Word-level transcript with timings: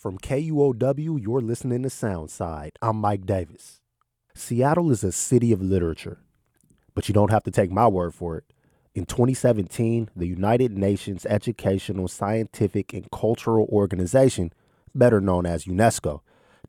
From 0.00 0.16
KUOW, 0.16 1.20
you're 1.20 1.42
listening 1.42 1.82
to 1.82 1.90
Soundside. 1.90 2.70
I'm 2.80 2.96
Mike 2.96 3.26
Davis. 3.26 3.82
Seattle 4.34 4.90
is 4.90 5.04
a 5.04 5.12
city 5.12 5.52
of 5.52 5.60
literature, 5.60 6.20
but 6.94 7.06
you 7.06 7.12
don't 7.12 7.30
have 7.30 7.42
to 7.42 7.50
take 7.50 7.70
my 7.70 7.86
word 7.86 8.14
for 8.14 8.38
it. 8.38 8.44
In 8.94 9.04
2017, 9.04 10.08
the 10.16 10.26
United 10.26 10.78
Nations 10.78 11.26
Educational, 11.26 12.08
Scientific, 12.08 12.94
and 12.94 13.10
Cultural 13.10 13.68
Organization, 13.70 14.54
better 14.94 15.20
known 15.20 15.44
as 15.44 15.66
UNESCO, 15.66 16.20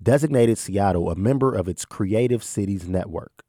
designated 0.03 0.57
Seattle 0.57 1.09
a 1.09 1.15
member 1.15 1.55
of 1.55 1.69
its 1.69 1.85
Creative 1.85 2.43
Cities 2.43 2.89
Network. 2.89 3.45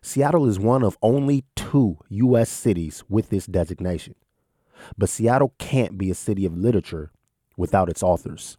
Seattle 0.00 0.48
is 0.48 0.58
one 0.58 0.82
of 0.82 0.98
only 1.00 1.44
two 1.54 1.98
U.S. 2.08 2.50
cities 2.50 3.04
with 3.08 3.30
this 3.30 3.46
designation. 3.46 4.16
But 4.98 5.10
Seattle 5.10 5.54
can't 5.58 5.96
be 5.96 6.10
a 6.10 6.16
city 6.16 6.44
of 6.44 6.58
literature 6.58 7.12
without 7.56 7.88
its 7.88 8.02
authors. 8.02 8.58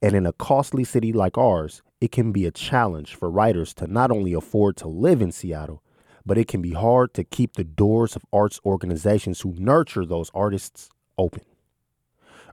And 0.00 0.14
in 0.14 0.26
a 0.26 0.32
costly 0.32 0.84
city 0.84 1.12
like 1.12 1.36
ours, 1.36 1.82
it 2.00 2.12
can 2.12 2.30
be 2.30 2.46
a 2.46 2.52
challenge 2.52 3.14
for 3.14 3.30
writers 3.30 3.74
to 3.74 3.86
not 3.86 4.10
only 4.10 4.32
afford 4.32 4.76
to 4.78 4.88
live 4.88 5.20
in 5.20 5.32
Seattle, 5.32 5.82
but 6.24 6.38
it 6.38 6.46
can 6.46 6.62
be 6.62 6.72
hard 6.72 7.14
to 7.14 7.24
keep 7.24 7.54
the 7.54 7.64
doors 7.64 8.14
of 8.14 8.24
arts 8.32 8.60
organizations 8.64 9.40
who 9.40 9.54
nurture 9.58 10.04
those 10.06 10.30
artists 10.34 10.88
open. 11.16 11.42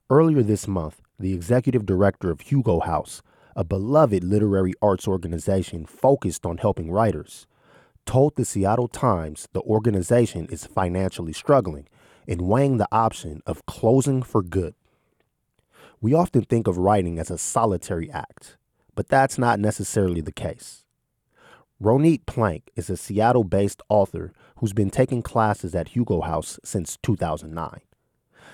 Earlier 0.09 0.41
this 0.41 0.67
month, 0.67 1.01
the 1.19 1.33
executive 1.33 1.85
director 1.85 2.31
of 2.31 2.41
Hugo 2.41 2.79
House, 2.79 3.21
a 3.55 3.63
beloved 3.63 4.23
literary 4.23 4.73
arts 4.81 5.07
organization 5.07 5.85
focused 5.85 6.45
on 6.45 6.57
helping 6.57 6.91
writers, 6.91 7.47
told 8.05 8.35
the 8.35 8.45
Seattle 8.45 8.87
Times 8.87 9.47
the 9.53 9.61
organization 9.61 10.47
is 10.49 10.65
financially 10.65 11.33
struggling 11.33 11.87
and 12.27 12.41
weighing 12.41 12.77
the 12.77 12.87
option 12.91 13.41
of 13.45 13.65
closing 13.65 14.23
for 14.23 14.41
good. 14.41 14.73
We 16.05 16.13
often 16.13 16.43
think 16.43 16.67
of 16.67 16.77
writing 16.77 17.17
as 17.17 17.31
a 17.31 17.37
solitary 17.39 18.11
act, 18.11 18.57
but 18.93 19.07
that's 19.07 19.39
not 19.39 19.59
necessarily 19.59 20.21
the 20.21 20.31
case. 20.31 20.83
Ronit 21.81 22.27
Plank 22.27 22.69
is 22.75 22.91
a 22.91 22.95
Seattle 22.95 23.43
based 23.43 23.81
author 23.89 24.31
who's 24.57 24.71
been 24.71 24.91
taking 24.91 25.23
classes 25.23 25.73
at 25.73 25.95
Hugo 25.95 26.21
House 26.21 26.59
since 26.63 26.99
2009. 27.01 27.81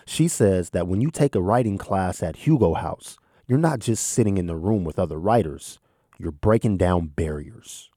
She 0.05 0.29
says 0.29 0.69
that 0.69 0.87
when 0.87 1.01
you 1.01 1.11
take 1.11 1.35
a 1.35 1.41
writing 1.41 1.77
class 1.77 2.23
at 2.23 2.47
Hugo 2.47 2.73
House, 2.73 3.17
you're 3.49 3.59
not 3.59 3.79
just 3.79 4.07
sitting 4.07 4.37
in 4.37 4.47
the 4.47 4.55
room 4.55 4.85
with 4.85 4.97
other 4.97 5.19
writers, 5.19 5.77
you're 6.17 6.31
breaking 6.31 6.77
down 6.77 7.07
barriers 7.07 7.90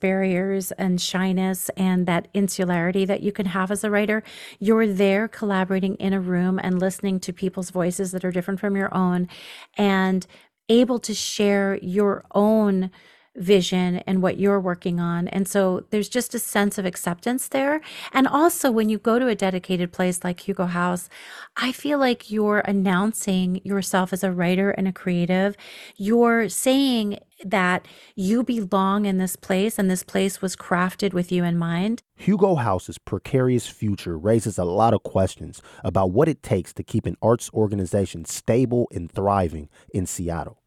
barriers 0.00 0.72
and 0.72 1.00
shyness 1.00 1.68
and 1.76 2.06
that 2.06 2.28
insularity 2.34 3.04
that 3.04 3.22
you 3.22 3.32
can 3.32 3.46
have 3.46 3.70
as 3.70 3.84
a 3.84 3.90
writer. 3.90 4.22
You're 4.58 4.86
there 4.86 5.28
collaborating 5.28 5.94
in 5.96 6.12
a 6.12 6.20
room 6.20 6.58
and 6.62 6.78
listening 6.78 7.20
to 7.20 7.32
people's 7.32 7.70
voices 7.70 8.12
that 8.12 8.24
are 8.24 8.32
different 8.32 8.60
from 8.60 8.76
your 8.76 8.94
own 8.94 9.28
and 9.76 10.26
able 10.68 10.98
to 10.98 11.14
share 11.14 11.78
your 11.82 12.24
own 12.32 12.90
vision 13.36 13.96
and 13.98 14.22
what 14.22 14.38
you're 14.38 14.60
working 14.60 15.00
on. 15.00 15.28
And 15.28 15.46
so 15.46 15.84
there's 15.90 16.08
just 16.08 16.34
a 16.34 16.38
sense 16.38 16.78
of 16.78 16.84
acceptance 16.84 17.48
there. 17.48 17.80
And 18.12 18.26
also, 18.26 18.70
when 18.70 18.88
you 18.88 18.98
go 18.98 19.18
to 19.18 19.28
a 19.28 19.34
dedicated 19.34 19.92
place 19.92 20.24
like 20.24 20.40
Hugo 20.40 20.66
House, 20.66 21.08
I 21.56 21.72
feel 21.72 21.98
like 21.98 22.30
you're 22.30 22.60
announcing 22.60 23.60
yourself 23.64 24.12
as 24.12 24.24
a 24.24 24.32
writer 24.32 24.70
and 24.70 24.88
a 24.88 24.92
creative. 24.92 25.56
You're 25.96 26.48
saying 26.48 27.18
that 27.44 27.86
you 28.16 28.42
belong 28.42 29.06
in 29.06 29.18
this 29.18 29.36
place 29.36 29.78
and 29.78 29.90
this 29.90 30.02
place 30.02 30.42
was 30.42 30.56
crafted 30.56 31.12
with 31.12 31.30
you 31.30 31.44
in 31.44 31.56
mind. 31.56 32.02
Hugo 32.16 32.56
House's 32.56 32.98
precarious 32.98 33.66
future 33.66 34.18
raises 34.18 34.58
a 34.58 34.64
lot 34.64 34.92
of 34.92 35.04
questions 35.04 35.62
about 35.84 36.10
what 36.10 36.28
it 36.28 36.42
takes 36.42 36.72
to 36.74 36.82
keep 36.82 37.06
an 37.06 37.16
arts 37.22 37.48
organization 37.54 38.24
stable 38.24 38.88
and 38.92 39.10
thriving 39.10 39.68
in 39.94 40.06
Seattle. 40.06 40.60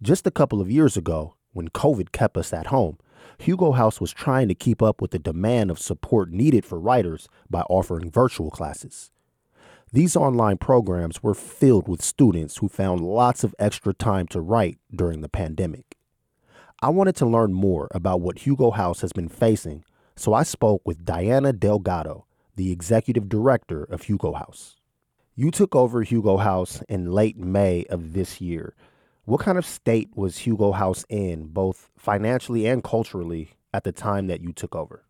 Just 0.00 0.26
a 0.26 0.32
couple 0.32 0.60
of 0.60 0.70
years 0.70 0.96
ago, 0.96 1.36
when 1.52 1.68
COVID 1.68 2.12
kept 2.12 2.36
us 2.36 2.52
at 2.52 2.66
home, 2.66 2.98
Hugo 3.38 3.72
House 3.72 4.00
was 4.00 4.12
trying 4.12 4.48
to 4.48 4.54
keep 4.54 4.82
up 4.82 5.00
with 5.00 5.10
the 5.10 5.18
demand 5.18 5.70
of 5.70 5.78
support 5.78 6.30
needed 6.30 6.64
for 6.64 6.78
writers 6.78 7.28
by 7.50 7.62
offering 7.62 8.10
virtual 8.10 8.50
classes. 8.50 9.10
These 9.92 10.16
online 10.16 10.56
programs 10.58 11.22
were 11.22 11.34
filled 11.34 11.86
with 11.86 12.02
students 12.02 12.56
who 12.58 12.68
found 12.68 13.00
lots 13.00 13.44
of 13.44 13.54
extra 13.58 13.92
time 13.92 14.26
to 14.28 14.40
write 14.40 14.78
during 14.94 15.20
the 15.20 15.28
pandemic. 15.28 15.96
I 16.80 16.88
wanted 16.88 17.14
to 17.16 17.26
learn 17.26 17.52
more 17.52 17.88
about 17.90 18.20
what 18.20 18.38
Hugo 18.38 18.70
House 18.70 19.02
has 19.02 19.12
been 19.12 19.28
facing, 19.28 19.84
so 20.16 20.32
I 20.34 20.44
spoke 20.44 20.82
with 20.84 21.04
Diana 21.04 21.52
Delgado, 21.52 22.26
the 22.56 22.72
executive 22.72 23.28
director 23.28 23.84
of 23.84 24.02
Hugo 24.02 24.32
House. 24.32 24.76
You 25.34 25.50
took 25.50 25.74
over 25.74 26.02
Hugo 26.02 26.38
House 26.38 26.82
in 26.88 27.12
late 27.12 27.36
May 27.36 27.84
of 27.90 28.14
this 28.14 28.40
year. 28.40 28.74
What 29.24 29.40
kind 29.40 29.56
of 29.56 29.64
state 29.64 30.10
was 30.16 30.38
Hugo 30.38 30.72
House 30.72 31.04
in, 31.08 31.46
both 31.46 31.90
financially 31.96 32.66
and 32.66 32.82
culturally, 32.82 33.50
at 33.72 33.84
the 33.84 33.92
time 33.92 34.26
that 34.26 34.40
you 34.40 34.52
took 34.52 34.74
over? 34.74 35.04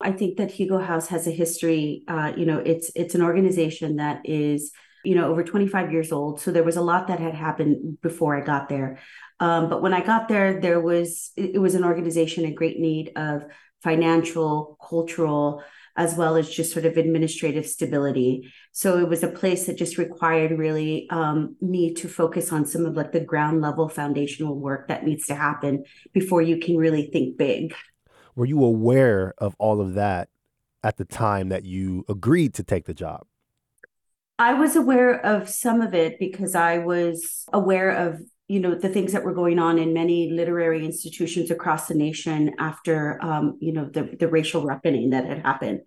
I 0.00 0.12
think 0.12 0.36
that 0.38 0.50
Hugo 0.50 0.78
House 0.78 1.08
has 1.08 1.26
a 1.26 1.30
history. 1.30 2.02
Uh, 2.08 2.32
you 2.36 2.46
know, 2.46 2.58
it's 2.58 2.90
it's 2.96 3.14
an 3.14 3.22
organization 3.22 3.96
that 3.96 4.22
is 4.24 4.72
you 5.04 5.14
know 5.14 5.30
over 5.30 5.44
25 5.44 5.92
years 5.92 6.10
old. 6.10 6.40
So 6.40 6.50
there 6.50 6.64
was 6.64 6.76
a 6.76 6.82
lot 6.82 7.06
that 7.08 7.20
had 7.20 7.34
happened 7.34 8.00
before 8.00 8.36
I 8.36 8.40
got 8.44 8.68
there. 8.68 8.98
Um, 9.38 9.68
but 9.68 9.80
when 9.80 9.94
I 9.94 10.04
got 10.04 10.26
there, 10.26 10.60
there 10.60 10.80
was 10.80 11.30
it, 11.36 11.60
was 11.60 11.74
an 11.74 11.84
organization 11.84 12.44
in 12.44 12.54
great 12.54 12.80
need 12.80 13.12
of 13.14 13.44
financial, 13.82 14.78
cultural, 14.88 15.62
as 15.96 16.14
well 16.14 16.36
as 16.36 16.48
just 16.48 16.72
sort 16.72 16.84
of 16.84 16.96
administrative 16.96 17.66
stability. 17.66 18.52
So 18.72 18.98
it 18.98 19.08
was 19.08 19.22
a 19.22 19.28
place 19.28 19.66
that 19.66 19.76
just 19.76 19.98
required 19.98 20.58
really 20.58 21.08
um, 21.10 21.56
me 21.60 21.94
to 21.94 22.08
focus 22.08 22.52
on 22.52 22.66
some 22.66 22.86
of 22.86 22.94
like 22.94 23.12
the 23.12 23.20
ground 23.20 23.60
level 23.60 23.88
foundational 23.88 24.58
work 24.58 24.88
that 24.88 25.04
needs 25.04 25.26
to 25.26 25.34
happen 25.34 25.84
before 26.12 26.42
you 26.42 26.58
can 26.58 26.76
really 26.76 27.10
think 27.12 27.36
big. 27.36 27.74
Were 28.36 28.46
you 28.46 28.62
aware 28.62 29.34
of 29.38 29.54
all 29.58 29.80
of 29.80 29.94
that 29.94 30.28
at 30.82 30.96
the 30.96 31.04
time 31.04 31.48
that 31.48 31.64
you 31.64 32.04
agreed 32.08 32.54
to 32.54 32.62
take 32.62 32.86
the 32.86 32.94
job? 32.94 33.26
I 34.38 34.54
was 34.54 34.74
aware 34.74 35.20
of 35.24 35.50
some 35.50 35.82
of 35.82 35.92
it 35.92 36.18
because 36.18 36.54
I 36.54 36.78
was 36.78 37.44
aware 37.52 37.90
of 37.90 38.22
you 38.50 38.58
know 38.58 38.74
the 38.74 38.88
things 38.88 39.12
that 39.12 39.24
were 39.24 39.32
going 39.32 39.60
on 39.60 39.78
in 39.78 39.94
many 39.94 40.30
literary 40.32 40.84
institutions 40.84 41.52
across 41.52 41.86
the 41.86 41.94
nation 41.94 42.52
after 42.58 43.22
um, 43.22 43.56
you 43.60 43.72
know 43.72 43.84
the, 43.84 44.16
the 44.18 44.26
racial 44.26 44.64
reckoning 44.64 45.10
that 45.10 45.24
had 45.24 45.38
happened. 45.46 45.80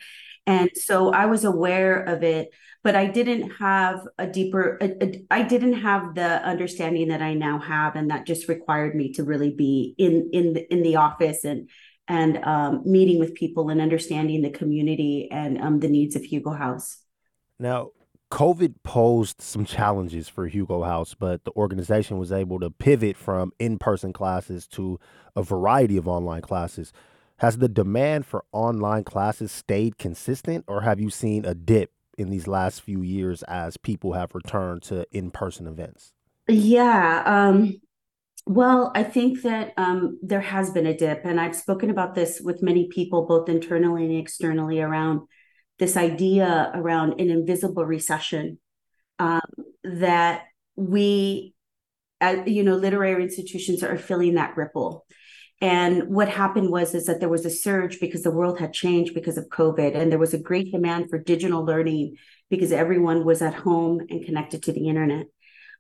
And 0.46 0.69
so 0.75 1.13
i 1.13 1.25
was 1.25 1.46
aware 1.46 2.03
of 2.03 2.22
it 2.22 2.50
but 2.84 2.97
i 2.97 3.06
didn't 3.07 3.50
have 3.51 4.06
a 4.18 4.28
deeper 4.28 4.78
I 5.31 5.41
didn't 5.44 5.79
have 5.90 6.16
the 6.16 6.31
understanding 6.53 7.07
that 7.07 7.22
i 7.22 7.34
now 7.34 7.59
have 7.59 7.96
and 7.96 8.12
that 8.12 8.28
just 8.28 8.50
required 8.50 8.94
me 8.94 9.13
to 9.13 9.24
really 9.24 9.53
be 9.56 9.95
in 9.97 10.31
in 10.34 10.51
the, 10.56 10.74
in 10.74 10.84
the 10.84 10.97
office 10.97 11.45
and 11.45 11.69
and 12.09 12.44
um, 12.44 12.81
meeting 12.85 13.19
with 13.19 13.35
people 13.35 13.69
and 13.69 13.80
understanding 13.80 14.41
the 14.41 14.50
community 14.50 15.30
and 15.31 15.62
um, 15.62 15.80
the 15.80 15.88
needs 15.88 16.18
of 16.18 16.24
hugo 16.24 16.51
house. 16.51 16.97
Now 17.57 17.91
COVID 18.33 18.73
posed 18.81 19.44
some 19.44 19.63
challenges 19.63 20.27
for 20.27 20.47
Hugo 20.47 20.81
House, 20.81 21.13
but 21.13 21.44
the 21.44 21.51
organization 21.51 22.17
was 22.17 22.31
able 22.31 22.59
to 22.61 22.71
pivot 22.71 23.16
from 23.16 23.53
in 23.59 23.77
person 23.77 24.11
classes 24.11 24.66
to 24.69 24.99
a 25.35 25.44
variety 25.44 25.97
of 25.97 26.07
online 26.07 26.41
classes. 26.41 26.91
Has 27.38 27.59
the 27.59 27.69
demand 27.69 28.25
for 28.25 28.44
online 28.51 29.03
classes 29.03 29.51
stayed 29.51 29.99
consistent, 29.99 30.66
or 30.67 30.81
have 30.81 30.99
you 30.99 31.11
seen 31.11 31.45
a 31.45 31.53
dip 31.53 31.91
in 32.17 32.31
these 32.31 32.47
last 32.47 32.81
few 32.81 33.03
years 33.03 33.44
as 33.44 33.77
people 33.77 34.13
have 34.13 34.33
returned 34.33 34.81
to 34.83 35.05
in 35.11 35.29
person 35.29 35.67
events? 35.67 36.11
Yeah. 36.47 37.21
Um, 37.27 37.81
well, 38.47 38.91
I 38.95 39.03
think 39.03 39.44
that 39.44 39.73
um, 39.77 40.17
there 40.23 40.41
has 40.41 40.71
been 40.71 40.88
a 40.88 40.97
dip, 40.97 41.21
and 41.23 41.39
I've 41.39 41.55
spoken 41.55 41.91
about 41.91 42.15
this 42.15 42.41
with 42.41 42.63
many 42.63 42.88
people, 42.88 43.27
both 43.27 43.47
internally 43.47 44.05
and 44.05 44.17
externally, 44.17 44.81
around 44.81 45.27
this 45.79 45.97
idea 45.97 46.72
around 46.73 47.19
an 47.19 47.29
invisible 47.29 47.85
recession 47.85 48.59
um, 49.19 49.41
that 49.84 50.44
we, 50.75 51.53
uh, 52.21 52.44
you 52.45 52.63
know, 52.63 52.75
literary 52.75 53.24
institutions 53.24 53.83
are 53.83 53.98
feeling 53.98 54.36
that 54.36 54.56
ripple. 54.57 55.06
And 55.62 56.09
what 56.09 56.30
happened 56.30 56.69
was 56.71 56.94
is 56.94 57.06
that 57.06 57.19
there 57.19 57.30
was 57.30 57.45
a 57.45 57.50
surge 57.50 58.00
because 58.00 58.24
the 58.24 58.31
world 58.31 58.59
had 58.59 58.74
changed 58.74 59.13
because 59.13 59.38
of 59.38 59.48
COVID, 59.48 59.95
and 59.95 60.12
there 60.12 60.19
was 60.19 60.33
a 60.33 60.39
great 60.39 60.71
demand 60.71 61.09
for 61.09 61.18
digital 61.18 61.63
learning 61.63 62.18
because 62.50 62.71
everyone 62.71 63.24
was 63.24 63.42
at 63.42 63.53
home 63.53 64.01
and 64.09 64.25
connected 64.25 64.63
to 64.63 64.74
the 64.74 64.89
internet. 64.89 65.27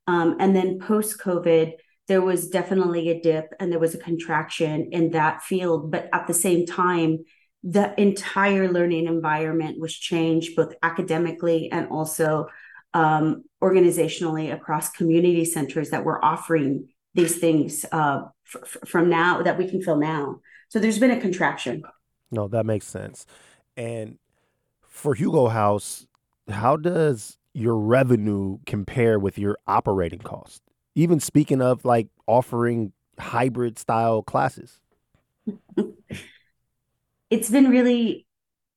Um, 0.07 0.37
and 0.39 0.55
then 0.55 0.79
post 0.79 1.19
COVID, 1.19 1.73
there 2.07 2.21
was 2.21 2.49
definitely 2.49 3.09
a 3.09 3.21
dip 3.21 3.53
and 3.59 3.71
there 3.71 3.79
was 3.79 3.95
a 3.95 3.99
contraction 3.99 4.89
in 4.91 5.11
that 5.11 5.41
field. 5.41 5.91
But 5.91 6.09
at 6.13 6.27
the 6.27 6.33
same 6.33 6.65
time, 6.65 7.19
the 7.63 7.99
entire 7.99 8.69
learning 8.69 9.07
environment 9.07 9.79
was 9.79 9.93
changed 9.93 10.55
both 10.55 10.73
academically 10.83 11.71
and 11.71 11.87
also 11.89 12.47
um, 12.93 13.45
organizationally 13.61 14.53
across 14.53 14.89
community 14.89 15.45
centers 15.45 15.89
that 15.91 16.03
were 16.03 16.23
offering 16.23 16.89
these 17.13 17.37
things 17.39 17.85
uh, 17.91 18.23
f- 18.53 18.77
from 18.85 19.09
now 19.09 19.41
that 19.41 19.57
we 19.57 19.67
can 19.67 19.81
feel 19.81 19.95
now. 19.95 20.41
So 20.69 20.79
there's 20.79 20.99
been 20.99 21.11
a 21.11 21.21
contraction. 21.21 21.83
No, 22.31 22.47
that 22.49 22.65
makes 22.65 22.85
sense. 22.85 23.25
And 23.77 24.17
for 24.87 25.13
Hugo 25.15 25.47
House, 25.47 26.05
how 26.49 26.75
does 26.75 27.37
your 27.53 27.77
revenue 27.77 28.57
compare 28.65 29.19
with 29.19 29.37
your 29.37 29.57
operating 29.67 30.19
cost? 30.19 30.61
Even 30.95 31.19
speaking 31.19 31.61
of 31.61 31.85
like 31.85 32.07
offering 32.27 32.91
hybrid 33.17 33.79
style 33.79 34.21
classes. 34.21 34.79
it's 37.33 37.49
been 37.49 37.69
really 37.69 38.27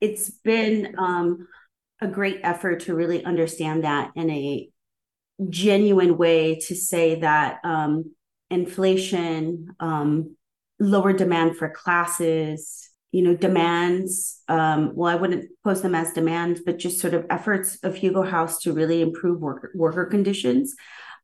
it's 0.00 0.30
been 0.30 0.94
um, 0.98 1.46
a 2.00 2.08
great 2.08 2.40
effort 2.42 2.80
to 2.80 2.94
really 2.94 3.22
understand 3.22 3.84
that 3.84 4.12
in 4.16 4.30
a 4.30 4.68
genuine 5.50 6.16
way 6.16 6.58
to 6.60 6.74
say 6.74 7.20
that 7.20 7.58
um, 7.64 8.14
inflation, 8.50 9.68
um, 9.80 10.36
lower 10.78 11.12
demand 11.12 11.56
for 11.56 11.68
classes, 11.68 12.88
you 13.12 13.22
know, 13.22 13.36
demands. 13.36 14.40
Um, 14.48 14.92
well, 14.94 15.14
I 15.14 15.20
wouldn't 15.20 15.50
post 15.62 15.82
them 15.82 15.94
as 15.94 16.14
demands, 16.14 16.62
but 16.64 16.78
just 16.78 17.00
sort 17.00 17.14
of 17.14 17.26
efforts 17.28 17.78
of 17.82 17.94
Hugo 17.94 18.22
House 18.22 18.60
to 18.62 18.72
really 18.72 19.02
improve 19.02 19.40
worker, 19.40 19.70
worker 19.74 20.06
conditions 20.06 20.74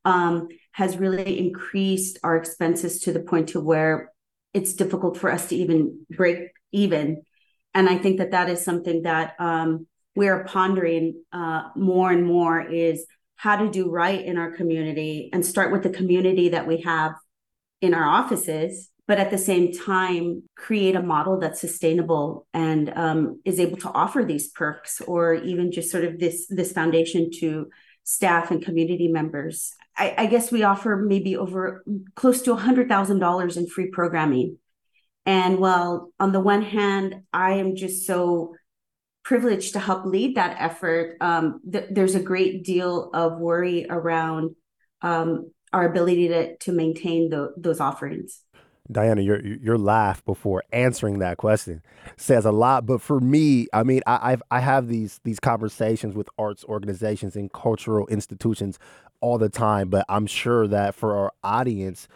um, 0.05 0.49
has 0.73 0.99
really 0.99 1.39
increased 1.39 2.19
our 2.23 2.37
expenses 2.37 3.01
to 3.01 3.13
the 3.13 3.21
point 3.21 3.51
to 3.51 3.61
where 3.61 4.13
it's 4.53 4.75
difficult 4.75 5.17
for 5.17 5.31
us 5.31 5.49
to 5.49 5.57
even 5.57 6.05
break 6.11 6.51
even. 6.73 7.23
And 7.75 7.89
I 7.89 7.99
think 7.99 8.19
that 8.19 8.33
that 8.33 8.51
is 8.51 8.65
something 8.65 9.03
that 9.03 9.35
um, 9.39 9.87
we're 10.15 10.45
pondering 10.45 11.23
uh, 11.33 11.69
more 11.77 12.11
and 12.11 12.27
more 12.27 12.61
is 12.61 13.07
how 13.37 13.57
to 13.57 13.71
do 13.71 13.91
right 13.91 14.25
in 14.25 14.39
our 14.39 14.53
community 14.53 15.31
and 15.33 15.45
start 15.45 15.73
with 15.73 15.83
the 15.83 15.91
community 15.91 16.51
that 16.51 16.67
we 16.67 16.83
have 16.83 17.13
in 17.81 17.95
our 17.95 18.05
offices 18.05 18.91
but 19.09 19.19
at 19.19 19.31
the 19.31 19.39
same 19.39 19.73
time 19.73 20.43
create 20.57 20.95
a 20.95 21.03
model 21.03 21.39
that's 21.39 21.61
sustainable 21.61 22.47
and 22.55 22.93
um, 22.97 23.41
is 23.45 23.59
able 23.59 23.77
to 23.77 23.91
offer 23.91 24.25
these 24.25 24.49
perks 24.49 25.01
or 25.01 25.35
even 25.35 25.73
just 25.73 25.91
sort 25.91 26.05
of 26.05 26.19
this 26.19 26.47
this 26.49 26.73
foundation 26.73 27.31
to 27.31 27.69
staff 28.05 28.51
and 28.51 28.65
community 28.65 29.09
members 29.09 29.73
I, 29.97 30.15
I 30.19 30.27
guess 30.27 30.51
we 30.51 30.63
offer 30.63 30.97
maybe 30.97 31.37
over 31.37 31.85
close 32.15 32.43
to 32.43 32.55
$100000 32.55 33.57
in 33.57 33.67
free 33.67 33.91
programming 33.91 34.57
and 35.27 35.59
while 35.59 36.13
on 36.19 36.33
the 36.33 36.41
one 36.41 36.63
hand 36.63 37.23
i 37.33 37.53
am 37.53 37.77
just 37.77 38.07
so 38.07 38.53
privileged 39.25 39.73
to 39.75 39.79
help 39.79 40.05
lead 40.05 40.37
that 40.37 40.57
effort, 40.59 41.17
um, 41.21 41.61
th- 41.71 41.87
there's 41.91 42.15
a 42.15 42.21
great 42.21 42.65
deal 42.65 43.11
of 43.15 43.39
worry 43.39 43.87
around 43.89 44.55
um, 45.03 45.51
our 45.73 45.89
ability 45.89 46.29
to 46.29 46.57
to 46.59 46.73
maintain 46.73 47.31
the, 47.31 47.53
those 47.57 47.81
offerings. 47.81 48.41
Diana, 48.91 49.23
your 49.23 49.41
your 49.41 49.79
laugh 49.79 50.25
before 50.25 50.65
answering 50.73 51.21
that 51.21 51.39
question 51.39 51.83
says 52.17 52.45
a 52.45 52.53
lot. 52.53 52.85
But 52.85 53.01
for 53.01 53.21
me, 53.21 53.69
I 53.73 53.85
mean, 53.85 54.03
I 54.07 54.33
I've, 54.33 54.43
I 54.51 54.61
have 54.61 54.89
these 54.89 55.21
these 55.25 55.41
conversations 55.41 56.15
with 56.15 56.29
arts 56.37 56.65
organizations 56.65 57.37
and 57.37 57.51
cultural 57.53 58.07
institutions 58.09 58.79
all 59.21 59.39
the 59.39 59.49
time. 59.49 59.89
But 59.89 60.05
I'm 60.09 60.27
sure 60.27 60.67
that 60.67 60.95
for 60.95 61.17
our 61.17 61.33
audience, 61.45 62.09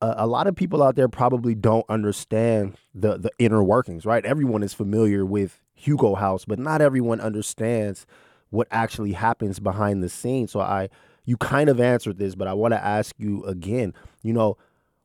a, 0.00 0.26
lot 0.26 0.46
of 0.46 0.56
people 0.56 0.82
out 0.82 0.96
there 0.96 1.08
probably 1.08 1.54
don't 1.54 1.84
understand 1.88 2.76
the 2.94 3.18
the 3.18 3.30
inner 3.38 3.62
workings. 3.62 4.06
Right? 4.06 4.24
Everyone 4.24 4.62
is 4.62 4.74
familiar 4.74 5.24
with 5.24 5.60
Hugo 5.74 6.14
House, 6.14 6.44
but 6.44 6.58
not 6.58 6.80
everyone 6.80 7.20
understands 7.20 8.06
what 8.50 8.66
actually 8.70 9.12
happens 9.12 9.60
behind 9.60 10.02
the 10.02 10.08
scenes. 10.08 10.52
So 10.52 10.60
I 10.60 10.88
you 11.24 11.36
kind 11.36 11.68
of 11.68 11.80
answered 11.80 12.18
this, 12.18 12.34
but 12.34 12.48
I 12.48 12.54
want 12.54 12.72
to 12.72 12.84
ask 12.84 13.14
you 13.18 13.44
again, 13.44 13.94
you 14.22 14.32
know, 14.32 14.56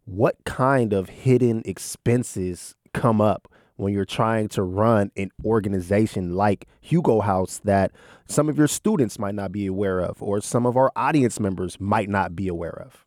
what 0.05 0.43
kind 0.45 0.93
of 0.93 1.09
hidden 1.09 1.61
expenses 1.65 2.75
come 2.93 3.19
up 3.19 3.47
when 3.75 3.93
you're 3.93 4.05
trying 4.05 4.47
to 4.47 4.63
run 4.63 5.11
an 5.17 5.29
organization 5.43 6.33
like 6.33 6.67
Hugo 6.79 7.19
House 7.19 7.59
that 7.65 7.91
some 8.25 8.47
of 8.47 8.57
your 8.57 8.67
students 8.67 9.19
might 9.19 9.35
not 9.35 9.51
be 9.51 9.65
aware 9.65 9.99
of 9.99 10.21
or 10.23 10.39
some 10.41 10.65
of 10.65 10.77
our 10.77 10.91
audience 10.95 11.39
members 11.39 11.79
might 11.79 12.09
not 12.09 12.35
be 12.35 12.47
aware 12.47 12.81
of? 12.81 13.04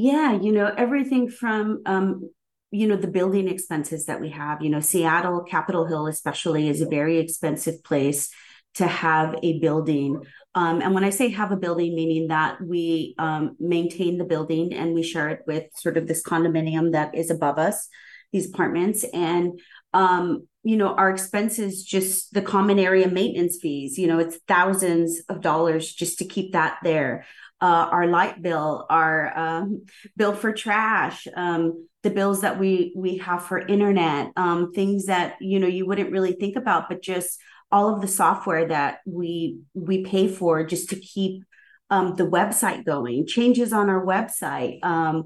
Yeah, 0.00 0.32
you 0.32 0.52
know, 0.52 0.72
everything 0.76 1.28
from 1.28 1.82
um, 1.84 2.30
you 2.70 2.86
know 2.86 2.94
the 2.94 3.08
building 3.08 3.48
expenses 3.48 4.06
that 4.06 4.20
we 4.20 4.28
have 4.30 4.62
you 4.62 4.68
know 4.68 4.78
seattle 4.78 5.42
capitol 5.42 5.86
hill 5.86 6.06
especially 6.06 6.68
is 6.68 6.82
a 6.82 6.88
very 6.88 7.18
expensive 7.18 7.82
place 7.82 8.30
to 8.74 8.86
have 8.86 9.34
a 9.42 9.58
building. 9.58 10.22
Um, 10.54 10.80
and 10.82 10.94
when 10.94 11.02
i 11.02 11.10
say 11.10 11.28
have 11.30 11.50
a 11.50 11.56
building 11.56 11.96
meaning 11.96 12.28
that 12.28 12.60
we 12.60 13.16
um, 13.18 13.56
maintain 13.58 14.18
the 14.18 14.24
building 14.24 14.72
and 14.72 14.94
we 14.94 15.02
share 15.02 15.30
it 15.30 15.40
with 15.48 15.64
sort 15.74 15.96
of 15.96 16.06
this 16.06 16.22
condominium 16.22 16.92
that 16.92 17.16
is 17.16 17.30
above 17.30 17.58
us 17.58 17.88
these 18.30 18.48
apartments. 18.50 19.04
And 19.12 19.58
um, 19.94 20.46
you 20.62 20.76
know 20.76 20.94
our 20.94 21.10
expenses 21.10 21.82
just 21.82 22.34
the 22.34 22.42
common 22.42 22.78
area 22.78 23.08
maintenance 23.08 23.58
fees 23.60 23.96
you 23.96 24.06
know 24.06 24.18
it's 24.18 24.38
thousands 24.46 25.20
of 25.28 25.40
dollars 25.40 25.92
just 25.92 26.18
to 26.18 26.24
keep 26.24 26.52
that 26.52 26.78
there 26.82 27.24
uh, 27.60 27.88
our 27.90 28.06
light 28.06 28.40
bill, 28.40 28.86
our 28.88 29.36
um, 29.36 29.84
bill 30.16 30.34
for 30.34 30.52
trash, 30.52 31.26
um, 31.36 31.88
the 32.02 32.10
bills 32.10 32.42
that 32.42 32.58
we 32.58 32.92
we 32.96 33.18
have 33.18 33.44
for 33.44 33.58
internet, 33.58 34.30
um, 34.36 34.72
things 34.72 35.06
that 35.06 35.36
you 35.40 35.58
know 35.58 35.66
you 35.66 35.86
wouldn't 35.86 36.12
really 36.12 36.32
think 36.32 36.56
about, 36.56 36.88
but 36.88 37.02
just 37.02 37.38
all 37.70 37.92
of 37.94 38.00
the 38.00 38.08
software 38.08 38.68
that 38.68 39.00
we 39.06 39.58
we 39.74 40.04
pay 40.04 40.28
for 40.28 40.64
just 40.64 40.90
to 40.90 40.96
keep 40.96 41.42
um, 41.90 42.16
the 42.16 42.26
website 42.26 42.84
going, 42.84 43.26
changes 43.26 43.72
on 43.72 43.88
our 43.88 44.04
website, 44.04 44.78
um, 44.84 45.24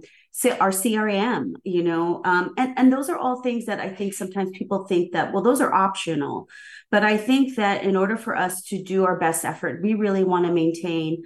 our 0.61 0.71
CRM, 0.71 1.53
you 1.65 1.83
know, 1.83 2.23
um, 2.25 2.55
and 2.57 2.79
and 2.79 2.93
those 2.93 3.11
are 3.11 3.19
all 3.19 3.43
things 3.43 3.67
that 3.67 3.81
I 3.81 3.91
think 3.91 4.15
sometimes 4.15 4.51
people 4.55 4.87
think 4.87 5.13
that 5.13 5.35
well 5.35 5.43
those 5.43 5.61
are 5.61 5.75
optional, 5.75 6.49
but 6.91 7.05
I 7.05 7.19
think 7.19 7.57
that 7.57 7.83
in 7.85 7.97
order 7.97 8.17
for 8.17 8.35
us 8.35 8.63
to 8.65 8.83
do 8.83 9.05
our 9.05 9.19
best 9.19 9.45
effort, 9.45 9.83
we 9.83 9.93
really 9.93 10.25
want 10.25 10.47
to 10.47 10.53
maintain 10.53 11.23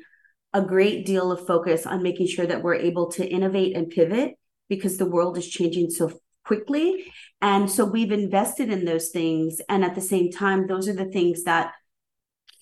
a 0.57 0.63
great 0.63 1.05
deal 1.05 1.31
of 1.31 1.47
focus 1.47 1.85
on 1.85 2.03
making 2.03 2.27
sure 2.27 2.47
that 2.47 2.63
we're 2.63 2.75
able 2.75 3.11
to 3.13 3.29
innovate 3.29 3.77
and 3.77 3.91
pivot 3.91 4.39
because 4.71 4.97
the 4.97 5.05
world 5.05 5.37
is 5.37 5.47
changing 5.47 5.91
so 5.91 6.11
quickly. 6.47 7.13
And 7.43 7.71
so 7.71 7.85
we've 7.85 8.11
invested 8.11 8.71
in 8.71 8.87
those 8.87 9.11
things. 9.11 9.61
And 9.69 9.85
at 9.85 9.95
the 9.95 10.01
same 10.01 10.33
time, 10.33 10.67
those 10.67 10.89
are 10.89 10.95
the 10.95 11.11
things 11.11 11.45
that 11.45 11.73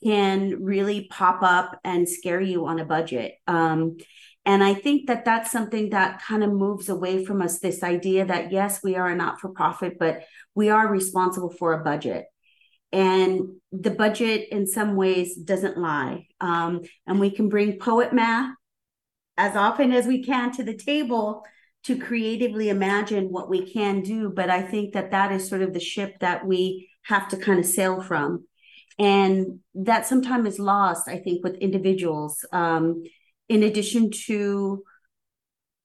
can 0.03 0.65
really 0.65 1.07
pop 1.09 1.43
up 1.43 1.79
and 1.85 2.09
scare 2.09 2.41
you 2.41 2.67
on 2.67 2.81
a 2.81 2.85
budget. 2.85 3.35
Um, 3.47 3.99
and 4.45 4.65
I 4.65 4.75
think 4.75 5.07
that 5.07 5.25
that's 5.25 5.53
something 5.53 5.91
that 5.91 6.21
kind 6.21 6.43
of 6.43 6.53
moves 6.53 6.89
away 6.89 7.25
from 7.25 7.41
us 7.41 7.61
this 7.61 7.85
idea 7.85 8.27
that, 8.27 8.51
yes, 8.51 8.83
we 8.83 8.97
are 8.97 9.09
a 9.09 9.15
not 9.15 9.41
for 9.41 9.51
profit, 9.51 9.99
but 10.01 10.25
we 10.57 10.69
are 10.69 10.89
responsible 10.89 11.51
for 11.51 11.75
a 11.75 11.85
budget 11.85 12.27
and 12.95 13.57
the 13.73 13.91
budget 13.91 14.49
in 14.53 14.69
some 14.69 14.95
ways 14.95 15.35
doesn't 15.35 15.77
lie. 15.77 16.29
Um, 16.41 16.83
and 17.09 17.19
we 17.19 17.31
can 17.31 17.49
bring 17.49 17.81
poet 17.81 18.13
math 18.13 18.55
as 19.37 19.57
often 19.57 19.91
as 19.93 20.07
we 20.07 20.23
can 20.23 20.53
to 20.53 20.63
the 20.63 20.77
table 20.77 21.45
to 21.83 21.99
creatively 21.99 22.69
imagine 22.69 23.25
what 23.33 23.51
we 23.51 23.71
can 23.71 24.01
do. 24.01 24.31
But 24.31 24.49
i 24.49 24.63
think 24.63 24.95
that 24.95 25.11
that 25.11 25.33
is 25.33 25.49
sort 25.49 25.63
of 25.63 25.75
the 25.75 25.81
ship 25.81 26.21
that 26.21 26.47
we 26.47 26.89
have 27.03 27.29
to 27.31 27.37
kind 27.37 27.59
of 27.59 27.67
sail 27.67 28.01
from. 28.01 28.47
And 28.97 29.59
that 29.75 30.07
sometimes 30.07 30.47
is 30.47 30.59
lost 30.61 31.09
i 31.09 31.19
think 31.19 31.43
with 31.43 31.57
individuals. 31.57 32.47
Um, 32.53 33.03
in 33.49 33.65
addition 33.65 34.13
to 34.27 34.85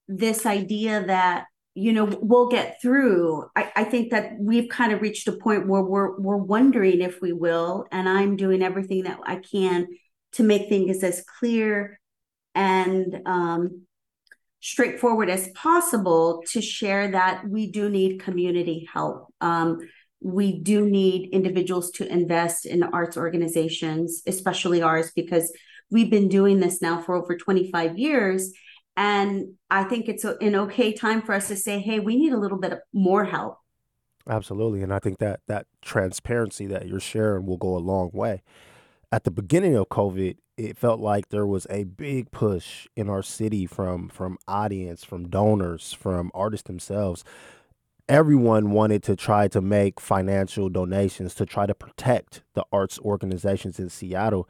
this 0.06 0.46
idea 0.46 1.04
that 1.06 1.46
you 1.74 1.92
know 1.92 2.04
we'll 2.20 2.48
get 2.48 2.80
through. 2.82 3.46
I, 3.56 3.72
I 3.76 3.84
think 3.84 4.10
that 4.10 4.32
we've 4.38 4.68
kind 4.68 4.92
of 4.92 5.02
reached 5.02 5.28
a 5.28 5.32
point 5.32 5.68
where 5.68 5.82
we're 5.82 6.18
we're 6.18 6.36
wondering 6.36 7.00
if 7.00 7.20
we 7.20 7.32
will 7.32 7.86
and 7.92 8.08
i'm 8.08 8.36
doing 8.36 8.62
everything 8.62 9.04
that 9.04 9.20
i 9.24 9.36
can 9.36 9.86
to 10.32 10.42
make 10.42 10.68
things 10.68 11.02
as 11.02 11.24
clear 11.38 12.00
and 12.54 13.22
um, 13.26 13.82
straightforward 14.60 15.30
as 15.30 15.48
possible 15.54 16.42
to 16.48 16.60
share 16.60 17.10
that 17.12 17.48
we 17.48 17.70
do 17.70 17.88
need 17.88 18.20
community 18.20 18.88
help. 18.92 19.32
Um, 19.40 19.78
we 20.20 20.60
do 20.60 20.84
need 20.84 21.30
individuals 21.32 21.90
to 21.92 22.06
invest 22.06 22.66
in 22.66 22.82
arts 22.82 23.16
organizations 23.16 24.22
especially 24.26 24.82
ours 24.82 25.10
because 25.16 25.50
we've 25.90 26.10
been 26.10 26.28
doing 26.28 26.60
this 26.60 26.82
now 26.82 27.00
for 27.00 27.14
over 27.14 27.38
25 27.38 27.98
years 27.98 28.52
and 28.96 29.54
I 29.70 29.84
think 29.84 30.08
it's 30.08 30.24
an 30.24 30.54
okay 30.54 30.92
time 30.92 31.22
for 31.22 31.32
us 31.32 31.48
to 31.48 31.56
say, 31.56 31.78
hey, 31.80 32.00
we 32.00 32.16
need 32.16 32.32
a 32.32 32.38
little 32.38 32.58
bit 32.58 32.78
more 32.92 33.24
help. 33.24 33.58
Absolutely. 34.28 34.82
And 34.82 34.92
I 34.92 34.98
think 34.98 35.18
that 35.18 35.40
that 35.48 35.66
transparency 35.82 36.66
that 36.66 36.86
you're 36.86 37.00
sharing 37.00 37.46
will 37.46 37.56
go 37.56 37.76
a 37.76 37.78
long 37.78 38.10
way. 38.12 38.42
At 39.10 39.24
the 39.24 39.30
beginning 39.30 39.76
of 39.76 39.88
COVID, 39.88 40.36
it 40.56 40.76
felt 40.76 41.00
like 41.00 41.30
there 41.30 41.46
was 41.46 41.66
a 41.70 41.84
big 41.84 42.30
push 42.30 42.86
in 42.94 43.08
our 43.08 43.22
city 43.22 43.66
from 43.66 44.08
from 44.08 44.36
audience, 44.46 45.02
from 45.02 45.28
donors, 45.28 45.92
from 45.92 46.30
artists 46.34 46.66
themselves. 46.66 47.24
Everyone 48.08 48.70
wanted 48.72 49.02
to 49.04 49.16
try 49.16 49.48
to 49.48 49.60
make 49.60 50.00
financial 50.00 50.68
donations 50.68 51.34
to 51.36 51.46
try 51.46 51.66
to 51.66 51.74
protect 51.74 52.42
the 52.54 52.64
arts 52.72 52.98
organizations 53.00 53.78
in 53.78 53.88
Seattle 53.88 54.48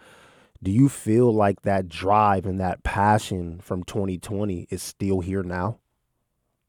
do 0.62 0.70
you 0.70 0.88
feel 0.88 1.32
like 1.32 1.62
that 1.62 1.88
drive 1.88 2.46
and 2.46 2.60
that 2.60 2.82
passion 2.82 3.60
from 3.60 3.82
2020 3.84 4.66
is 4.70 4.82
still 4.82 5.20
here 5.20 5.42
now? 5.42 5.78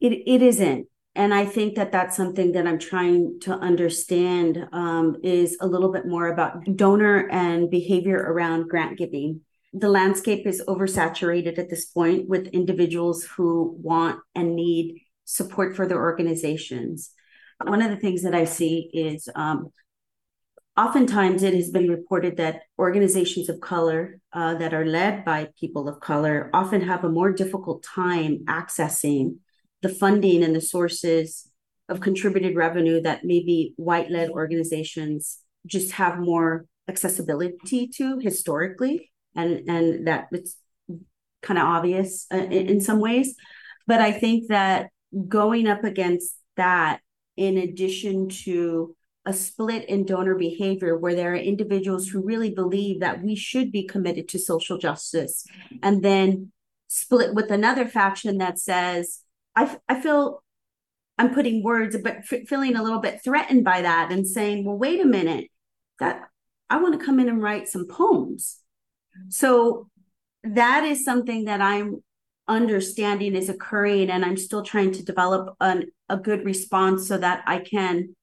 It 0.00 0.12
it 0.26 0.42
isn't. 0.42 0.88
and 1.14 1.34
I 1.34 1.44
think 1.44 1.74
that 1.74 1.92
that's 1.92 2.16
something 2.16 2.52
that 2.52 2.66
I'm 2.66 2.78
trying 2.78 3.38
to 3.40 3.52
understand 3.54 4.66
um, 4.72 5.16
is 5.22 5.58
a 5.60 5.66
little 5.66 5.92
bit 5.92 6.06
more 6.06 6.28
about 6.28 6.64
donor 6.76 7.28
and 7.30 7.70
behavior 7.70 8.16
around 8.16 8.68
grant 8.70 8.96
giving. 8.98 9.42
The 9.74 9.90
landscape 9.90 10.46
is 10.46 10.62
oversaturated 10.66 11.58
at 11.58 11.68
this 11.70 11.86
point 11.86 12.28
with 12.28 12.46
individuals 12.48 13.24
who 13.24 13.76
want 13.80 14.20
and 14.34 14.56
need 14.56 15.02
support 15.24 15.76
for 15.76 15.86
their 15.86 16.00
organizations. 16.00 17.10
One 17.62 17.82
of 17.82 17.90
the 17.90 17.96
things 17.96 18.22
that 18.22 18.34
I 18.34 18.44
see 18.44 18.90
is 18.92 19.28
um, 19.34 19.70
oftentimes 20.76 21.42
it 21.42 21.54
has 21.54 21.70
been 21.70 21.88
reported 21.88 22.36
that 22.38 22.62
organizations 22.78 23.48
of 23.48 23.60
color 23.60 24.18
uh, 24.32 24.54
that 24.54 24.72
are 24.72 24.86
led 24.86 25.24
by 25.24 25.48
people 25.58 25.88
of 25.88 26.00
color 26.00 26.50
often 26.54 26.80
have 26.80 27.04
a 27.04 27.10
more 27.10 27.32
difficult 27.32 27.82
time 27.82 28.38
accessing 28.46 29.36
the 29.82 29.88
funding 29.88 30.42
and 30.42 30.54
the 30.54 30.60
sources 30.60 31.50
of 31.88 32.00
contributed 32.00 32.56
revenue 32.56 33.02
that 33.02 33.24
maybe 33.24 33.74
white 33.76 34.10
led 34.10 34.30
organizations 34.30 35.38
just 35.66 35.92
have 35.92 36.18
more 36.18 36.66
accessibility 36.88 37.86
to 37.86 38.18
historically 38.18 39.10
and 39.36 39.68
and 39.68 40.06
that 40.06 40.26
it's 40.32 40.56
kind 41.42 41.58
of 41.58 41.64
obvious 41.64 42.26
uh, 42.32 42.36
in, 42.36 42.68
in 42.68 42.80
some 42.80 43.00
ways. 43.00 43.34
But 43.86 44.00
i 44.00 44.12
think 44.12 44.48
that 44.48 44.90
going 45.28 45.66
up 45.66 45.84
against 45.84 46.36
that 46.56 47.00
in 47.36 47.58
addition 47.58 48.28
to 48.28 48.94
a 49.24 49.32
split 49.32 49.88
in 49.88 50.04
donor 50.04 50.34
behavior 50.34 50.96
where 50.96 51.14
there 51.14 51.32
are 51.32 51.36
individuals 51.36 52.08
who 52.08 52.20
really 52.20 52.50
believe 52.50 53.00
that 53.00 53.22
we 53.22 53.36
should 53.36 53.70
be 53.70 53.84
committed 53.84 54.28
to 54.28 54.38
social 54.38 54.78
justice 54.78 55.46
and 55.82 56.02
then 56.02 56.50
split 56.88 57.32
with 57.34 57.50
another 57.50 57.86
faction 57.86 58.38
that 58.38 58.58
says 58.58 59.20
I, 59.54 59.76
I 59.88 60.00
feel 60.00 60.42
I'm 61.18 61.34
putting 61.34 61.62
words, 61.62 61.96
but 62.02 62.16
f- 62.30 62.48
feeling 62.48 62.74
a 62.74 62.82
little 62.82 63.00
bit 63.00 63.22
threatened 63.22 63.64
by 63.64 63.82
that 63.82 64.10
and 64.10 64.26
saying, 64.26 64.64
well, 64.64 64.76
wait 64.76 65.00
a 65.00 65.06
minute, 65.06 65.50
that 66.00 66.22
I 66.70 66.80
want 66.80 66.98
to 66.98 67.04
come 67.04 67.20
in 67.20 67.28
and 67.28 67.42
write 67.42 67.68
some 67.68 67.86
poems. 67.86 68.58
So 69.28 69.88
that 70.42 70.84
is 70.84 71.04
something 71.04 71.44
that 71.44 71.60
I'm 71.60 72.02
understanding 72.48 73.36
is 73.36 73.48
occurring, 73.48 74.10
and 74.10 74.24
I'm 74.24 74.36
still 74.36 74.62
trying 74.62 74.92
to 74.92 75.04
develop 75.04 75.54
an, 75.60 75.90
a 76.08 76.16
good 76.16 76.44
response 76.44 77.06
so 77.06 77.18
that 77.18 77.44
I 77.46 77.58
can 77.58 78.16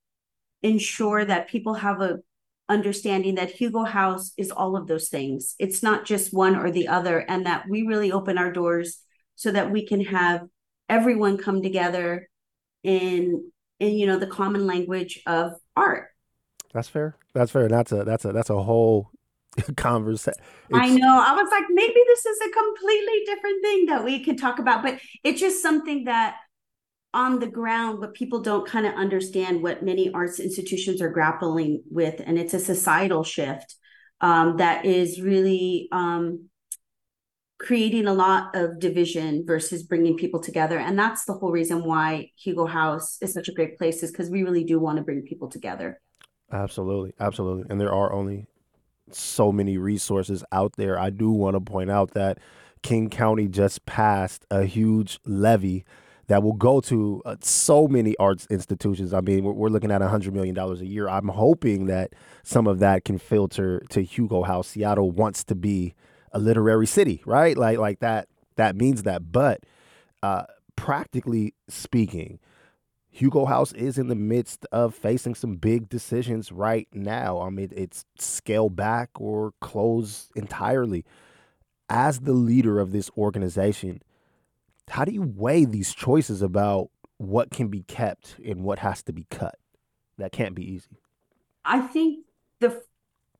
ensure 0.63 1.25
that 1.25 1.49
people 1.49 1.75
have 1.75 2.01
a 2.01 2.19
understanding 2.67 3.35
that 3.35 3.49
Hugo 3.49 3.83
House 3.83 4.31
is 4.37 4.51
all 4.51 4.77
of 4.77 4.87
those 4.87 5.09
things. 5.09 5.55
It's 5.57 5.81
not 5.81 6.05
just 6.05 6.33
one 6.33 6.55
or 6.55 6.69
the 6.69 6.87
other, 6.87 7.19
and 7.19 7.45
that 7.45 7.67
we 7.67 7.81
really 7.81 8.11
open 8.11 8.37
our 8.37 8.51
doors 8.51 8.99
so 9.35 9.51
that 9.51 9.71
we 9.71 9.85
can 9.85 10.01
have 10.05 10.47
everyone 10.87 11.37
come 11.37 11.61
together 11.61 12.29
in 12.83 13.51
in 13.79 13.93
you 13.93 14.05
know 14.05 14.19
the 14.19 14.27
common 14.27 14.67
language 14.67 15.21
of 15.25 15.53
art. 15.75 16.09
That's 16.73 16.87
fair. 16.87 17.15
That's 17.33 17.51
fair. 17.51 17.67
That's 17.67 17.91
a 17.91 18.03
that's 18.03 18.25
a 18.25 18.31
that's 18.31 18.49
a 18.49 18.61
whole 18.61 19.11
conversation 19.75 20.39
i 20.71 20.87
know. 20.89 21.23
I 21.25 21.33
was 21.33 21.49
like 21.49 21.63
maybe 21.69 21.99
this 22.07 22.25
is 22.25 22.37
a 22.39 22.51
completely 22.51 23.23
different 23.25 23.63
thing 23.63 23.85
that 23.87 24.03
we 24.03 24.23
could 24.23 24.37
talk 24.37 24.59
about 24.59 24.83
but 24.83 24.99
it's 25.23 25.39
just 25.39 25.61
something 25.61 26.03
that 26.03 26.35
on 27.13 27.39
the 27.39 27.47
ground 27.47 27.99
but 27.99 28.13
people 28.13 28.41
don't 28.41 28.67
kind 28.67 28.85
of 28.85 28.93
understand 28.93 29.63
what 29.63 29.83
many 29.83 30.11
arts 30.13 30.39
institutions 30.39 31.01
are 31.01 31.09
grappling 31.09 31.83
with. 31.89 32.21
And 32.25 32.37
it's 32.37 32.53
a 32.53 32.59
societal 32.59 33.23
shift 33.23 33.75
um, 34.21 34.57
that 34.57 34.85
is 34.85 35.21
really 35.21 35.87
um, 35.91 36.49
creating 37.59 38.07
a 38.07 38.13
lot 38.13 38.55
of 38.55 38.79
division 38.79 39.43
versus 39.45 39.83
bringing 39.83 40.17
people 40.17 40.39
together. 40.39 40.79
And 40.79 40.97
that's 40.97 41.25
the 41.25 41.33
whole 41.33 41.51
reason 41.51 41.83
why 41.83 42.31
hugo 42.37 42.65
house 42.65 43.17
is 43.21 43.33
such 43.33 43.49
a 43.49 43.53
great 43.53 43.77
place 43.77 44.01
is 44.03 44.11
because 44.11 44.29
we 44.29 44.43
really 44.43 44.63
do 44.63 44.79
want 44.79 44.97
to 44.97 45.03
bring 45.03 45.23
people 45.23 45.49
together. 45.49 45.99
Absolutely 46.51 47.13
absolutely. 47.19 47.65
And 47.69 47.79
there 47.79 47.93
are 47.93 48.13
only 48.13 48.47
so 49.11 49.51
many 49.51 49.77
resources 49.77 50.43
out 50.51 50.73
there. 50.77 50.97
I 50.97 51.09
do 51.09 51.31
want 51.31 51.55
to 51.55 51.59
point 51.59 51.89
out 51.89 52.11
that 52.13 52.37
king 52.81 53.09
county 53.09 53.47
just 53.47 53.85
passed 53.85 54.45
a 54.49 54.63
huge 54.63 55.19
levy 55.25 55.83
that 56.29 56.43
will 56.43 56.53
go 56.53 56.79
to 56.79 57.23
uh, 57.25 57.35
so 57.41 57.87
many 57.87 58.15
arts 58.17 58.45
institutions. 58.51 59.15
I 59.15 59.21
mean, 59.21 59.43
we're, 59.43 59.51
we're 59.51 59.69
looking 59.69 59.91
at 59.91 59.99
$100 59.99 60.31
million 60.31 60.55
a 60.57 60.73
year. 60.75 61.09
I'm 61.09 61.27
hoping 61.27 61.87
that 61.87 62.13
some 62.43 62.67
of 62.67 62.77
that 62.79 63.03
can 63.03 63.17
filter 63.17 63.81
to 63.89 64.03
Hugo 64.03 64.43
House. 64.43 64.67
Seattle 64.69 65.09
wants 65.09 65.43
to 65.45 65.55
be 65.55 65.95
a 66.31 66.37
literary 66.37 66.85
city, 66.85 67.23
right? 67.25 67.57
Like 67.57 67.79
like 67.79 67.99
that 67.99 68.29
that 68.57 68.75
means 68.75 69.03
that. 69.03 69.31
But 69.31 69.63
uh, 70.21 70.43
practically 70.75 71.55
speaking, 71.67 72.37
Hugo 73.09 73.45
House 73.45 73.73
is 73.73 73.97
in 73.97 74.07
the 74.07 74.15
midst 74.15 74.67
of 74.71 74.93
facing 74.93 75.33
some 75.33 75.55
big 75.55 75.89
decisions 75.89 76.51
right 76.51 76.87
now. 76.93 77.41
I 77.41 77.49
mean, 77.49 77.69
it's 77.75 78.05
scale 78.19 78.69
back 78.69 79.09
or 79.15 79.53
close 79.61 80.29
entirely. 80.35 81.05
As 81.89 82.19
the 82.19 82.33
leader 82.33 82.79
of 82.79 82.91
this 82.91 83.09
organization, 83.17 84.03
how 84.89 85.05
do 85.05 85.11
you 85.11 85.21
weigh 85.35 85.65
these 85.65 85.93
choices 85.93 86.41
about 86.41 86.89
what 87.17 87.51
can 87.51 87.67
be 87.67 87.81
kept 87.83 88.35
and 88.43 88.63
what 88.63 88.79
has 88.79 89.03
to 89.03 89.13
be 89.13 89.25
cut? 89.29 89.55
That 90.17 90.31
can't 90.31 90.55
be 90.55 90.71
easy. 90.71 90.97
I 91.63 91.79
think 91.81 92.25
the 92.59 92.81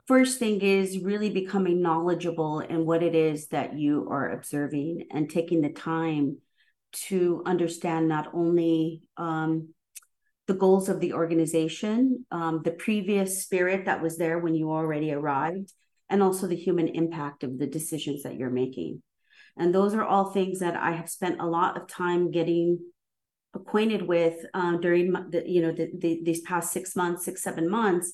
first 0.08 0.40
thing 0.40 0.62
is 0.62 1.00
really 1.00 1.30
becoming 1.30 1.82
knowledgeable 1.82 2.60
in 2.62 2.86
what 2.86 3.04
it 3.04 3.16
is 3.16 3.48
that 3.48 3.78
you 3.78 4.08
are 4.10 4.32
observing 4.32 5.06
and 5.12 5.30
taking 5.30 5.62
the 5.62 5.70
time 5.70 6.38
to 6.92 7.44
understand 7.46 8.08
not 8.08 8.30
only 8.34 9.04
um, 9.18 9.70
the 10.48 10.56
goals 10.56 10.90
of 10.90 11.00
the 11.00 11.14
organization, 11.14 12.26
um, 12.32 12.62
the 12.64 12.72
previous 12.72 13.44
spirit 13.44 13.86
that 13.86 14.02
was 14.02 14.18
there 14.18 14.40
when 14.40 14.56
you 14.56 14.72
already 14.72 15.12
arrived, 15.14 15.72
and 16.10 16.24
also 16.24 16.48
the 16.48 16.56
human 16.56 16.88
impact 16.88 17.44
of 17.44 17.60
the 17.60 17.68
decisions 17.68 18.24
that 18.24 18.36
you're 18.36 18.50
making. 18.50 19.04
And 19.60 19.76
those 19.76 19.94
are 19.94 20.04
all 20.04 20.32
things 20.32 20.60
that 20.60 20.76
I 20.76 20.94
have 20.94 21.10
spent 21.10 21.42
a 21.42 21.46
lot 21.46 21.78
of 21.78 21.88
time 21.88 22.32
getting 22.32 22.80
acquainted 23.54 24.04
with 24.04 24.46
uh, 24.54 24.78
during 24.78 25.12
the, 25.12 25.44
you 25.46 25.62
know 25.62 25.72
the, 25.72 25.92
the, 25.98 26.22
these 26.24 26.42
past 26.42 26.72
six 26.72 26.96
months, 26.96 27.26
six 27.26 27.44
seven 27.44 27.70
months, 27.70 28.14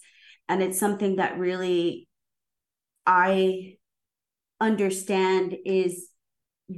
and 0.49 0.61
it's 0.61 0.79
something 0.79 1.17
that 1.17 1.37
really 1.37 2.07
I 3.05 3.77
understand 4.59 5.55
is 5.65 6.09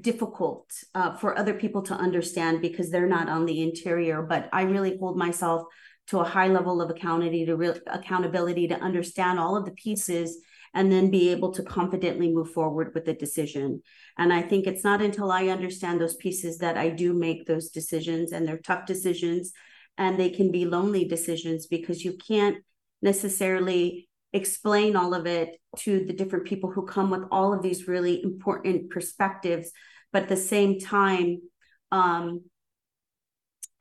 difficult 0.01 0.69
uh, 0.93 1.15
for 1.15 1.37
other 1.37 1.53
people 1.53 1.81
to 1.83 1.93
understand 1.93 2.61
because 2.61 2.89
they're 2.89 3.07
not 3.07 3.29
on 3.29 3.45
the 3.45 3.61
interior. 3.61 4.21
But 4.21 4.49
I 4.51 4.63
really 4.63 4.97
hold 4.99 5.17
myself 5.17 5.63
to 6.07 6.19
a 6.19 6.25
high 6.25 6.47
level 6.47 6.81
of 6.81 6.89
accountability 6.89 7.45
to 7.45 7.81
accountability 7.87 8.67
to 8.69 8.79
understand 8.79 9.39
all 9.39 9.55
of 9.55 9.65
the 9.65 9.71
pieces 9.71 10.37
and 10.73 10.91
then 10.91 11.11
be 11.11 11.29
able 11.29 11.51
to 11.53 11.63
confidently 11.63 12.31
move 12.31 12.51
forward 12.51 12.93
with 12.93 13.05
the 13.05 13.13
decision. 13.13 13.81
And 14.17 14.31
I 14.31 14.41
think 14.41 14.67
it's 14.67 14.83
not 14.83 15.01
until 15.01 15.31
I 15.31 15.47
understand 15.47 15.99
those 15.99 16.15
pieces 16.15 16.57
that 16.59 16.77
I 16.77 16.89
do 16.89 17.13
make 17.13 17.45
those 17.45 17.69
decisions 17.69 18.31
and 18.31 18.47
they're 18.47 18.57
tough 18.57 18.85
decisions 18.85 19.51
and 19.97 20.19
they 20.19 20.29
can 20.29 20.51
be 20.51 20.65
lonely 20.65 21.05
decisions 21.05 21.67
because 21.67 22.03
you 22.03 22.17
can't 22.17 22.57
necessarily 23.01 24.07
explain 24.33 24.95
all 24.95 25.13
of 25.13 25.25
it 25.25 25.59
to 25.77 26.05
the 26.05 26.13
different 26.13 26.45
people 26.45 26.71
who 26.71 26.85
come 26.85 27.09
with 27.09 27.23
all 27.31 27.53
of 27.53 27.61
these 27.61 27.87
really 27.87 28.21
important 28.23 28.89
perspectives 28.89 29.71
but 30.11 30.23
at 30.23 30.29
the 30.29 30.37
same 30.37 30.79
time 30.79 31.41
um, 31.91 32.43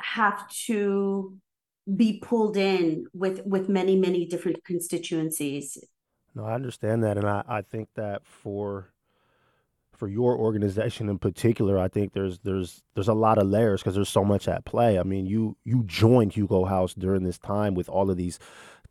have 0.00 0.48
to 0.50 1.36
be 1.94 2.20
pulled 2.20 2.56
in 2.56 3.06
with 3.12 3.40
with 3.44 3.68
many 3.68 3.96
many 3.96 4.26
different 4.26 4.62
constituencies 4.64 5.78
no 6.36 6.44
i 6.44 6.54
understand 6.54 7.02
that 7.02 7.18
and 7.18 7.26
i 7.26 7.42
i 7.48 7.60
think 7.60 7.88
that 7.96 8.24
for 8.24 8.92
for 9.96 10.08
your 10.08 10.36
organization 10.38 11.08
in 11.08 11.18
particular, 11.18 11.78
I 11.78 11.88
think 11.88 12.12
there's 12.12 12.38
there's 12.40 12.82
there's 12.94 13.08
a 13.08 13.14
lot 13.14 13.38
of 13.38 13.46
layers 13.46 13.80
because 13.80 13.94
there's 13.94 14.08
so 14.08 14.24
much 14.24 14.46
at 14.46 14.64
play. 14.64 14.98
I 14.98 15.02
mean, 15.02 15.26
you 15.26 15.56
you 15.64 15.84
joined 15.84 16.34
Hugo 16.34 16.64
House 16.64 16.94
during 16.94 17.24
this 17.24 17.38
time 17.38 17.74
with 17.74 17.88
all 17.88 18.10
of 18.10 18.16
these 18.16 18.38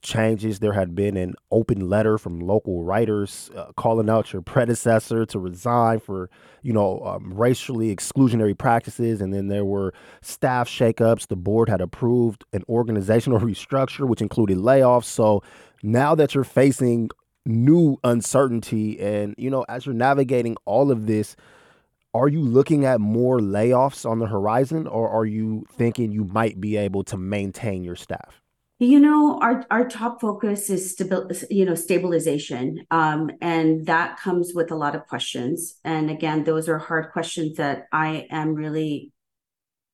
changes. 0.01 0.59
There 0.59 0.73
had 0.73 0.93
been 0.93 1.15
an 1.17 1.35
open 1.51 1.89
letter 1.89 2.17
from 2.17 2.39
local 2.39 2.83
writers 2.83 3.49
uh, 3.55 3.71
calling 3.77 4.09
out 4.09 4.33
your 4.33 4.41
predecessor 4.41 5.25
to 5.27 5.39
resign 5.39 5.99
for, 5.99 6.29
you 6.61 6.73
know, 6.73 6.99
um, 7.05 7.33
racially 7.33 7.95
exclusionary 7.95 8.57
practices. 8.57 9.21
And 9.21 9.33
then 9.33 9.47
there 9.47 9.65
were 9.65 9.93
staff 10.21 10.69
shakeups. 10.69 11.27
The 11.27 11.35
board 11.35 11.69
had 11.69 11.81
approved 11.81 12.43
an 12.53 12.63
organizational 12.67 13.39
restructure, 13.41 14.07
which 14.07 14.21
included 14.21 14.57
layoffs. 14.57 15.05
So 15.05 15.41
now 15.81 16.13
that 16.15 16.35
you're 16.35 16.43
facing 16.43 17.09
new 17.45 17.97
uncertainty 18.03 18.99
and, 18.99 19.35
you 19.37 19.49
know, 19.49 19.65
as 19.69 19.85
you're 19.85 19.95
navigating 19.95 20.55
all 20.65 20.91
of 20.91 21.07
this, 21.07 21.35
are 22.13 22.29
you 22.29 22.39
looking 22.41 22.85
at 22.85 23.01
more 23.01 23.39
layoffs 23.39 24.09
on 24.09 24.19
the 24.19 24.27
horizon 24.27 24.87
or 24.87 25.09
are 25.09 25.25
you 25.25 25.65
thinking 25.71 26.11
you 26.11 26.23
might 26.23 26.61
be 26.61 26.77
able 26.77 27.03
to 27.03 27.17
maintain 27.17 27.83
your 27.83 27.95
staff? 27.95 28.41
You 28.79 28.99
know, 28.99 29.39
our 29.41 29.65
our 29.71 29.87
top 29.87 30.19
focus 30.19 30.69
is 30.69 30.95
stabil- 30.95 31.45
you 31.49 31.65
know, 31.65 31.75
stabilization. 31.75 32.85
Um, 32.91 33.31
and 33.41 33.85
that 33.85 34.19
comes 34.19 34.51
with 34.53 34.71
a 34.71 34.75
lot 34.75 34.95
of 34.95 35.07
questions. 35.07 35.79
And 35.85 36.09
again, 36.09 36.43
those 36.43 36.67
are 36.67 36.77
hard 36.77 37.11
questions 37.11 37.57
that 37.57 37.87
I 37.91 38.27
am 38.29 38.53
really 38.53 39.13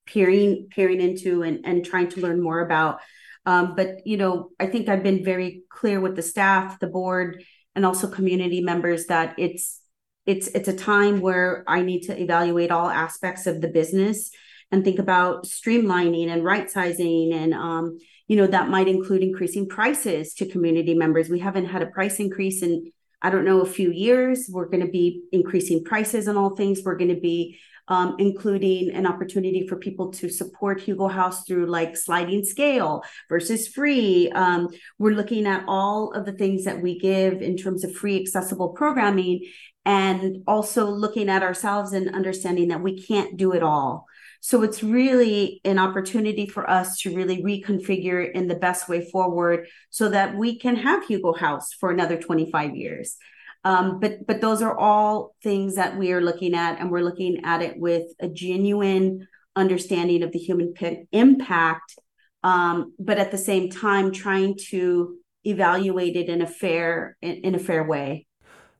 peering 0.06 0.68
peering 0.70 1.00
into 1.00 1.42
and, 1.42 1.60
and 1.64 1.84
trying 1.84 2.08
to 2.10 2.20
learn 2.20 2.42
more 2.42 2.60
about. 2.60 3.00
Um, 3.44 3.74
but 3.76 4.06
you 4.06 4.16
know, 4.16 4.50
I 4.60 4.66
think 4.66 4.88
I've 4.88 5.02
been 5.02 5.24
very 5.24 5.62
clear 5.68 6.00
with 6.00 6.16
the 6.16 6.22
staff, 6.22 6.78
the 6.78 6.86
board, 6.86 7.42
and 7.74 7.84
also 7.84 8.08
community 8.08 8.60
members 8.60 9.06
that 9.06 9.34
it's 9.38 9.80
it's 10.26 10.48
it's 10.48 10.68
a 10.68 10.76
time 10.76 11.20
where 11.20 11.64
I 11.66 11.82
need 11.82 12.02
to 12.02 12.20
evaluate 12.20 12.70
all 12.70 12.88
aspects 12.88 13.46
of 13.46 13.60
the 13.60 13.68
business 13.68 14.30
and 14.70 14.84
think 14.84 14.98
about 14.98 15.44
streamlining 15.44 16.28
and 16.28 16.44
right 16.44 16.70
sizing 16.70 17.32
and 17.32 17.52
um, 17.52 17.98
you 18.28 18.36
know 18.36 18.46
that 18.46 18.68
might 18.68 18.88
include 18.88 19.22
increasing 19.22 19.68
prices 19.68 20.34
to 20.34 20.46
community 20.46 20.94
members. 20.94 21.28
We 21.28 21.40
haven't 21.40 21.66
had 21.66 21.82
a 21.82 21.86
price 21.86 22.20
increase 22.20 22.62
in 22.62 22.92
i 23.22 23.30
don't 23.30 23.44
know 23.44 23.60
a 23.60 23.66
few 23.66 23.90
years 23.90 24.48
we're 24.50 24.68
going 24.68 24.84
to 24.84 24.92
be 24.92 25.22
increasing 25.32 25.82
prices 25.84 26.28
on 26.28 26.36
all 26.36 26.54
things 26.54 26.82
we're 26.84 26.96
going 26.96 27.14
to 27.14 27.20
be 27.20 27.58
um, 27.88 28.16
including 28.18 28.90
an 28.92 29.06
opportunity 29.06 29.66
for 29.66 29.76
people 29.76 30.12
to 30.12 30.30
support 30.30 30.80
Hugo 30.80 31.08
House 31.08 31.44
through 31.44 31.66
like 31.66 31.96
sliding 31.96 32.44
scale 32.44 33.02
versus 33.28 33.68
free. 33.68 34.30
Um, 34.30 34.68
we're 34.98 35.16
looking 35.16 35.46
at 35.46 35.64
all 35.66 36.12
of 36.12 36.24
the 36.24 36.32
things 36.32 36.64
that 36.64 36.80
we 36.80 36.98
give 36.98 37.42
in 37.42 37.56
terms 37.56 37.84
of 37.84 37.94
free 37.94 38.20
accessible 38.20 38.70
programming 38.70 39.40
and 39.84 40.44
also 40.46 40.86
looking 40.88 41.28
at 41.28 41.42
ourselves 41.42 41.92
and 41.92 42.14
understanding 42.14 42.68
that 42.68 42.82
we 42.82 43.02
can't 43.02 43.36
do 43.36 43.52
it 43.52 43.62
all. 43.62 44.06
So 44.44 44.64
it's 44.64 44.82
really 44.82 45.60
an 45.64 45.78
opportunity 45.78 46.46
for 46.46 46.68
us 46.68 46.98
to 47.02 47.14
really 47.14 47.44
reconfigure 47.44 48.28
in 48.28 48.48
the 48.48 48.56
best 48.56 48.88
way 48.88 49.08
forward 49.08 49.68
so 49.88 50.08
that 50.08 50.34
we 50.34 50.58
can 50.58 50.74
have 50.74 51.06
Hugo 51.06 51.32
House 51.32 51.72
for 51.72 51.92
another 51.92 52.20
25 52.20 52.74
years. 52.74 53.16
Um, 53.64 54.00
but 54.00 54.26
but 54.26 54.40
those 54.40 54.60
are 54.60 54.76
all 54.76 55.36
things 55.44 55.76
that 55.76 55.96
we 55.96 56.10
are 56.12 56.20
looking 56.20 56.54
at, 56.54 56.80
and 56.80 56.90
we're 56.90 57.04
looking 57.04 57.44
at 57.44 57.62
it 57.62 57.78
with 57.78 58.02
a 58.18 58.28
genuine 58.28 59.28
understanding 59.54 60.24
of 60.24 60.32
the 60.32 60.40
human 60.40 60.72
p- 60.72 61.04
impact, 61.12 61.96
um, 62.42 62.94
but 62.98 63.18
at 63.18 63.30
the 63.30 63.38
same 63.38 63.70
time 63.70 64.10
trying 64.10 64.56
to 64.70 65.18
evaluate 65.44 66.16
it 66.16 66.28
in 66.28 66.42
a 66.42 66.48
fair 66.48 67.16
in, 67.22 67.36
in 67.44 67.54
a 67.54 67.60
fair 67.60 67.84
way. 67.84 68.26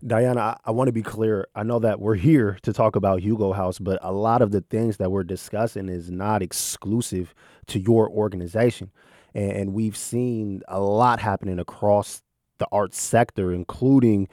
Diana, 0.07 0.41
I, 0.41 0.57
I 0.65 0.71
want 0.73 0.89
to 0.89 0.93
be 0.93 1.03
clear. 1.03 1.47
I 1.55 1.63
know 1.63 1.79
that 1.79 2.01
we're 2.01 2.17
here 2.17 2.59
to 2.63 2.73
talk 2.73 2.97
about 2.97 3.21
Hugo 3.21 3.53
House, 3.53 3.79
but 3.79 3.99
a 4.03 4.13
lot 4.13 4.43
of 4.43 4.51
the 4.51 4.63
things 4.63 4.97
that 4.97 5.11
we're 5.13 5.23
discussing 5.25 5.89
is 5.89 6.11
not 6.11 6.43
exclusive 6.43 7.35
to 7.69 7.79
your 7.79 8.09
organization. 8.11 8.91
And, 9.35 9.53
and 9.53 9.75
we've 9.75 9.97
seen 9.97 10.63
a 10.69 10.81
lot 10.81 11.21
happening 11.21 11.59
across 11.59 12.23
the 12.59 12.67
arts 12.73 13.01
sector, 13.01 13.53
including 13.53 14.29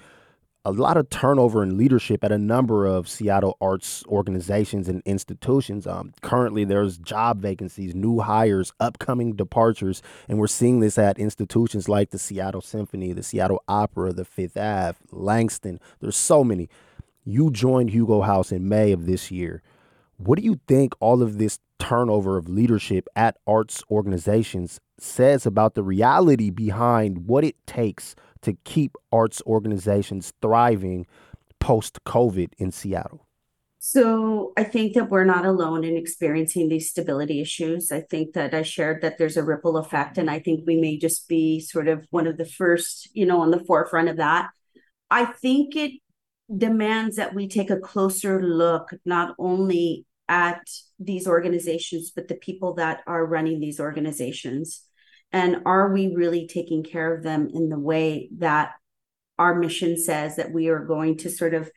a 0.65 0.71
lot 0.71 0.97
of 0.97 1.09
turnover 1.09 1.63
in 1.63 1.77
leadership 1.77 2.23
at 2.23 2.31
a 2.31 2.37
number 2.37 2.85
of 2.85 3.07
Seattle 3.07 3.57
arts 3.61 4.03
organizations 4.07 4.89
and 4.89 5.01
institutions. 5.05 5.87
Um, 5.87 6.13
currently, 6.21 6.65
there's 6.65 6.97
job 6.97 7.41
vacancies, 7.41 7.95
new 7.95 8.19
hires, 8.19 8.73
upcoming 8.79 9.33
departures, 9.33 10.01
and 10.27 10.37
we're 10.37 10.47
seeing 10.47 10.79
this 10.79 10.97
at 10.97 11.17
institutions 11.17 11.87
like 11.87 12.09
the 12.11 12.19
Seattle 12.19 12.61
Symphony, 12.61 13.13
the 13.13 13.23
Seattle 13.23 13.63
Opera, 13.67 14.11
the 14.11 14.25
Fifth 14.25 14.57
Ave, 14.57 14.97
Langston. 15.11 15.79
There's 16.01 16.17
so 16.17 16.43
many. 16.43 16.69
You 17.23 17.51
joined 17.51 17.91
Hugo 17.91 18.21
House 18.21 18.51
in 18.51 18.67
May 18.67 18.91
of 18.91 19.05
this 19.05 19.31
year. 19.31 19.61
What 20.17 20.37
do 20.37 20.43
you 20.43 20.59
think 20.67 20.93
all 20.99 21.21
of 21.21 21.37
this 21.37 21.59
turnover 21.79 22.37
of 22.37 22.49
leadership 22.49 23.07
at 23.15 23.37
arts 23.47 23.81
organizations 23.89 24.81
says 24.97 25.45
about 25.45 25.75
the 25.75 25.83
reality 25.83 26.49
behind 26.49 27.27
what 27.27 27.45
it 27.45 27.55
takes 27.65 28.15
to 28.41 28.53
keep 28.63 28.95
arts 29.11 29.41
organizations 29.45 30.33
thriving 30.41 31.05
post 31.59 32.03
COVID 32.05 32.53
in 32.57 32.71
Seattle? 32.71 33.25
So 33.81 34.51
I 34.57 34.65
think 34.65 34.93
that 34.95 35.09
we're 35.09 35.23
not 35.23 35.45
alone 35.45 35.85
in 35.85 35.95
experiencing 35.95 36.67
these 36.67 36.89
stability 36.89 37.39
issues. 37.39 37.93
I 37.93 38.01
think 38.01 38.33
that 38.33 38.53
I 38.53 38.61
shared 38.61 39.01
that 39.01 39.17
there's 39.17 39.37
a 39.37 39.43
ripple 39.43 39.77
effect, 39.77 40.17
and 40.17 40.29
I 40.29 40.39
think 40.39 40.65
we 40.67 40.79
may 40.79 40.97
just 40.97 41.29
be 41.29 41.61
sort 41.61 41.87
of 41.87 42.05
one 42.09 42.27
of 42.27 42.37
the 42.37 42.45
first, 42.45 43.09
you 43.13 43.25
know, 43.25 43.39
on 43.41 43.51
the 43.51 43.63
forefront 43.63 44.09
of 44.09 44.17
that. 44.17 44.49
I 45.09 45.25
think 45.25 45.77
it 45.77 45.93
demands 46.55 47.15
that 47.15 47.33
we 47.33 47.47
take 47.47 47.69
a 47.69 47.79
closer 47.79 48.43
look, 48.43 48.89
not 49.05 49.33
only 49.39 50.05
at 50.27 50.61
these 50.99 51.25
organizations, 51.25 52.11
but 52.13 52.27
the 52.27 52.35
people 52.35 52.73
that 52.75 53.01
are 53.07 53.25
running 53.25 53.61
these 53.61 53.79
organizations. 53.79 54.83
And 55.31 55.61
are 55.65 55.93
we 55.93 56.13
really 56.15 56.47
taking 56.47 56.83
care 56.83 57.13
of 57.13 57.23
them 57.23 57.49
in 57.53 57.69
the 57.69 57.79
way 57.79 58.29
that 58.37 58.71
our 59.37 59.55
mission 59.55 59.97
says 59.97 60.35
that 60.35 60.51
we 60.51 60.69
are 60.69 60.85
going 60.85 61.17
to 61.17 61.29
sort 61.29 61.53
of 61.53 61.69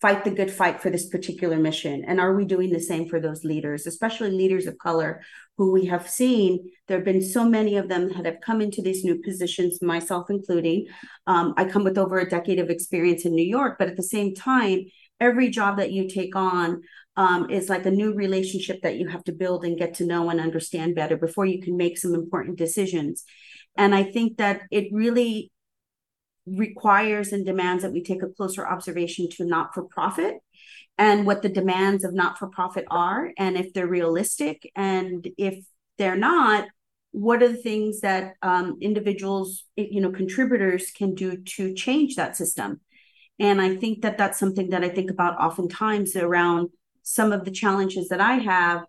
fight 0.00 0.24
the 0.24 0.30
good 0.30 0.50
fight 0.50 0.80
for 0.80 0.90
this 0.90 1.08
particular 1.08 1.56
mission? 1.56 2.04
And 2.06 2.20
are 2.20 2.34
we 2.34 2.44
doing 2.44 2.70
the 2.70 2.80
same 2.80 3.08
for 3.08 3.18
those 3.18 3.44
leaders, 3.44 3.86
especially 3.86 4.30
leaders 4.30 4.66
of 4.66 4.78
color 4.78 5.22
who 5.56 5.72
we 5.72 5.86
have 5.86 6.08
seen? 6.08 6.70
There 6.86 6.98
have 6.98 7.04
been 7.04 7.22
so 7.22 7.48
many 7.48 7.76
of 7.76 7.88
them 7.88 8.08
that 8.08 8.26
have 8.26 8.40
come 8.44 8.60
into 8.60 8.82
these 8.82 9.04
new 9.04 9.22
positions, 9.22 9.80
myself 9.80 10.28
including. 10.28 10.86
Um, 11.26 11.54
I 11.56 11.64
come 11.64 11.82
with 11.82 11.98
over 11.98 12.18
a 12.18 12.28
decade 12.28 12.58
of 12.58 12.70
experience 12.70 13.24
in 13.24 13.34
New 13.34 13.46
York, 13.46 13.76
but 13.78 13.88
at 13.88 13.96
the 13.96 14.02
same 14.02 14.34
time, 14.34 14.84
every 15.18 15.48
job 15.48 15.78
that 15.78 15.92
you 15.92 16.08
take 16.08 16.36
on 16.36 16.82
um, 17.16 17.50
is 17.50 17.68
like 17.68 17.86
a 17.86 17.90
new 17.90 18.14
relationship 18.14 18.82
that 18.82 18.96
you 18.96 19.08
have 19.08 19.24
to 19.24 19.32
build 19.32 19.64
and 19.64 19.78
get 19.78 19.94
to 19.94 20.06
know 20.06 20.28
and 20.30 20.40
understand 20.40 20.94
better 20.94 21.16
before 21.16 21.46
you 21.46 21.62
can 21.62 21.76
make 21.76 21.96
some 21.96 22.14
important 22.14 22.58
decisions. 22.58 23.24
And 23.76 23.94
I 23.94 24.04
think 24.04 24.38
that 24.38 24.62
it 24.70 24.88
really 24.92 25.50
requires 26.46 27.32
and 27.32 27.44
demands 27.44 27.82
that 27.82 27.92
we 27.92 28.02
take 28.02 28.22
a 28.22 28.28
closer 28.28 28.66
observation 28.66 29.28
to 29.28 29.44
not 29.44 29.74
for 29.74 29.82
profit 29.82 30.36
and 30.98 31.26
what 31.26 31.42
the 31.42 31.48
demands 31.48 32.04
of 32.04 32.14
not 32.14 32.38
for 32.38 32.46
profit 32.46 32.84
are 32.88 33.32
and 33.36 33.56
if 33.56 33.72
they're 33.72 33.86
realistic 33.86 34.70
and 34.76 35.28
if 35.36 35.64
they're 35.98 36.16
not 36.16 36.66
what 37.10 37.42
are 37.42 37.48
the 37.48 37.56
things 37.56 38.00
that 38.00 38.34
um, 38.42 38.76
individuals 38.80 39.64
you 39.74 40.00
know 40.00 40.12
contributors 40.12 40.92
can 40.92 41.14
do 41.14 41.36
to 41.38 41.74
change 41.74 42.14
that 42.14 42.36
system 42.36 42.80
and 43.40 43.60
i 43.60 43.74
think 43.74 44.02
that 44.02 44.16
that's 44.16 44.38
something 44.38 44.70
that 44.70 44.84
i 44.84 44.88
think 44.88 45.10
about 45.10 45.40
oftentimes 45.40 46.14
around 46.14 46.68
some 47.08 47.32
of 47.32 47.44
the 47.44 47.52
challenges 47.52 48.08
that 48.08 48.20
I 48.20 48.34
have 48.38 48.84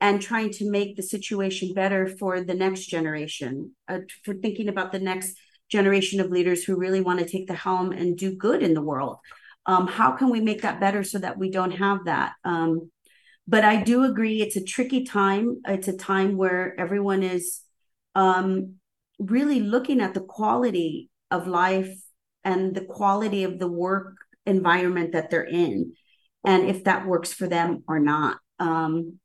and 0.00 0.20
trying 0.20 0.50
to 0.50 0.68
make 0.68 0.96
the 0.96 1.04
situation 1.04 1.72
better 1.72 2.08
for 2.08 2.40
the 2.40 2.52
next 2.52 2.86
generation, 2.86 3.70
uh, 3.86 4.00
for 4.24 4.34
thinking 4.34 4.68
about 4.68 4.90
the 4.90 4.98
next 4.98 5.36
generation 5.70 6.20
of 6.20 6.32
leaders 6.32 6.64
who 6.64 6.76
really 6.76 7.00
want 7.00 7.20
to 7.20 7.28
take 7.28 7.46
the 7.46 7.54
helm 7.54 7.92
and 7.92 8.18
do 8.18 8.34
good 8.34 8.60
in 8.60 8.74
the 8.74 8.82
world. 8.82 9.18
Um, 9.66 9.86
how 9.86 10.10
can 10.16 10.30
we 10.30 10.40
make 10.40 10.62
that 10.62 10.80
better 10.80 11.04
so 11.04 11.20
that 11.20 11.38
we 11.38 11.48
don't 11.48 11.70
have 11.70 12.06
that? 12.06 12.32
Um, 12.44 12.90
but 13.46 13.64
I 13.64 13.84
do 13.84 14.02
agree 14.02 14.42
it's 14.42 14.56
a 14.56 14.64
tricky 14.64 15.04
time. 15.04 15.62
It's 15.68 15.86
a 15.88 15.96
time 15.96 16.36
where 16.36 16.74
everyone 16.78 17.22
is 17.22 17.60
um, 18.16 18.74
really 19.20 19.60
looking 19.60 20.00
at 20.00 20.12
the 20.12 20.22
quality 20.22 21.08
of 21.30 21.46
life 21.46 21.94
and 22.42 22.74
the 22.74 22.84
quality 22.84 23.44
of 23.44 23.60
the 23.60 23.68
work 23.68 24.16
environment 24.44 25.12
that 25.12 25.30
they're 25.30 25.44
in 25.44 25.92
and 26.44 26.68
if 26.68 26.84
that 26.84 27.06
works 27.06 27.32
for 27.32 27.48
them 27.48 27.82
or 27.88 27.98
not. 27.98 28.38
Um, 28.58 29.18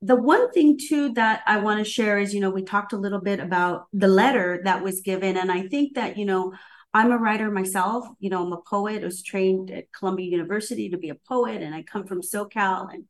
the 0.00 0.16
one 0.16 0.52
thing 0.52 0.78
too 0.78 1.12
that 1.14 1.42
I 1.46 1.58
want 1.58 1.84
to 1.84 1.90
share 1.90 2.18
is, 2.18 2.32
you 2.32 2.40
know, 2.40 2.50
we 2.50 2.62
talked 2.62 2.92
a 2.92 2.98
little 2.98 3.20
bit 3.20 3.40
about 3.40 3.86
the 3.92 4.08
letter 4.08 4.60
that 4.64 4.82
was 4.82 5.00
given, 5.00 5.36
and 5.36 5.50
I 5.50 5.66
think 5.68 5.94
that, 5.94 6.16
you 6.16 6.24
know, 6.24 6.52
I'm 6.94 7.12
a 7.12 7.18
writer 7.18 7.50
myself. 7.50 8.06
You 8.18 8.30
know, 8.30 8.44
I'm 8.44 8.52
a 8.52 8.62
poet. 8.62 9.02
I 9.02 9.06
was 9.06 9.22
trained 9.22 9.70
at 9.70 9.92
Columbia 9.92 10.30
University 10.30 10.90
to 10.90 10.98
be 10.98 11.10
a 11.10 11.16
poet, 11.28 11.62
and 11.62 11.74
I 11.74 11.82
come 11.82 12.06
from 12.06 12.22
SoCal 12.22 12.92
and 12.92 13.04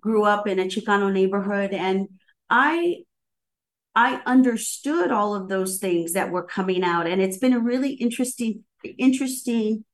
grew 0.00 0.24
up 0.24 0.46
in 0.46 0.58
a 0.58 0.64
Chicano 0.64 1.12
neighborhood, 1.12 1.72
and 1.72 2.08
I 2.50 2.98
I 3.94 4.20
understood 4.26 5.12
all 5.12 5.34
of 5.34 5.48
those 5.48 5.78
things 5.78 6.14
that 6.14 6.30
were 6.30 6.42
coming 6.42 6.82
out, 6.82 7.06
and 7.06 7.22
it's 7.22 7.38
been 7.38 7.52
a 7.52 7.60
really 7.60 7.92
interesting 7.92 8.64
interesting 8.98 9.84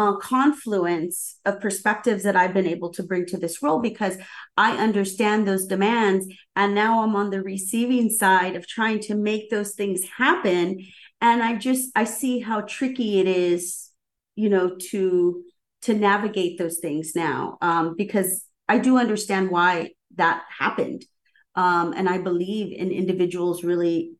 uh, 0.00 0.16
confluence 0.16 1.36
of 1.44 1.60
perspectives 1.60 2.22
that 2.22 2.34
I've 2.34 2.54
been 2.54 2.66
able 2.66 2.88
to 2.94 3.02
bring 3.02 3.26
to 3.26 3.36
this 3.36 3.62
role 3.62 3.82
because 3.82 4.16
I 4.56 4.78
understand 4.78 5.46
those 5.46 5.66
demands. 5.66 6.26
And 6.56 6.74
now 6.74 7.02
I'm 7.02 7.14
on 7.14 7.28
the 7.28 7.42
receiving 7.42 8.08
side 8.08 8.56
of 8.56 8.66
trying 8.66 9.00
to 9.00 9.14
make 9.14 9.50
those 9.50 9.74
things 9.74 10.08
happen. 10.16 10.86
And 11.20 11.42
I 11.42 11.56
just, 11.56 11.90
I 11.94 12.04
see 12.04 12.40
how 12.40 12.62
tricky 12.62 13.20
it 13.20 13.28
is, 13.28 13.90
you 14.36 14.48
know, 14.48 14.74
to, 14.90 15.42
to 15.82 15.92
navigate 15.92 16.56
those 16.56 16.78
things 16.78 17.14
now 17.14 17.58
um, 17.60 17.94
because 17.94 18.46
I 18.70 18.78
do 18.78 18.96
understand 18.96 19.50
why 19.50 19.90
that 20.16 20.44
happened. 20.58 21.04
Um, 21.56 21.92
and 21.94 22.08
I 22.08 22.16
believe 22.16 22.72
in 22.72 22.90
individuals 22.90 23.62
really 23.64 24.12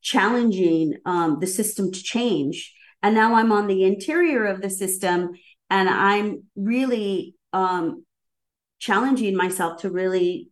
challenging 0.00 0.94
um, 1.04 1.40
the 1.40 1.46
system 1.46 1.92
to 1.92 2.02
change 2.02 2.72
and 3.04 3.14
now 3.14 3.34
i'm 3.36 3.52
on 3.52 3.68
the 3.68 3.84
interior 3.84 4.46
of 4.46 4.62
the 4.62 4.70
system 4.70 5.30
and 5.70 5.88
i'm 5.88 6.44
really 6.56 7.36
um, 7.52 8.04
challenging 8.80 9.36
myself 9.36 9.80
to 9.82 9.90
really 9.90 10.50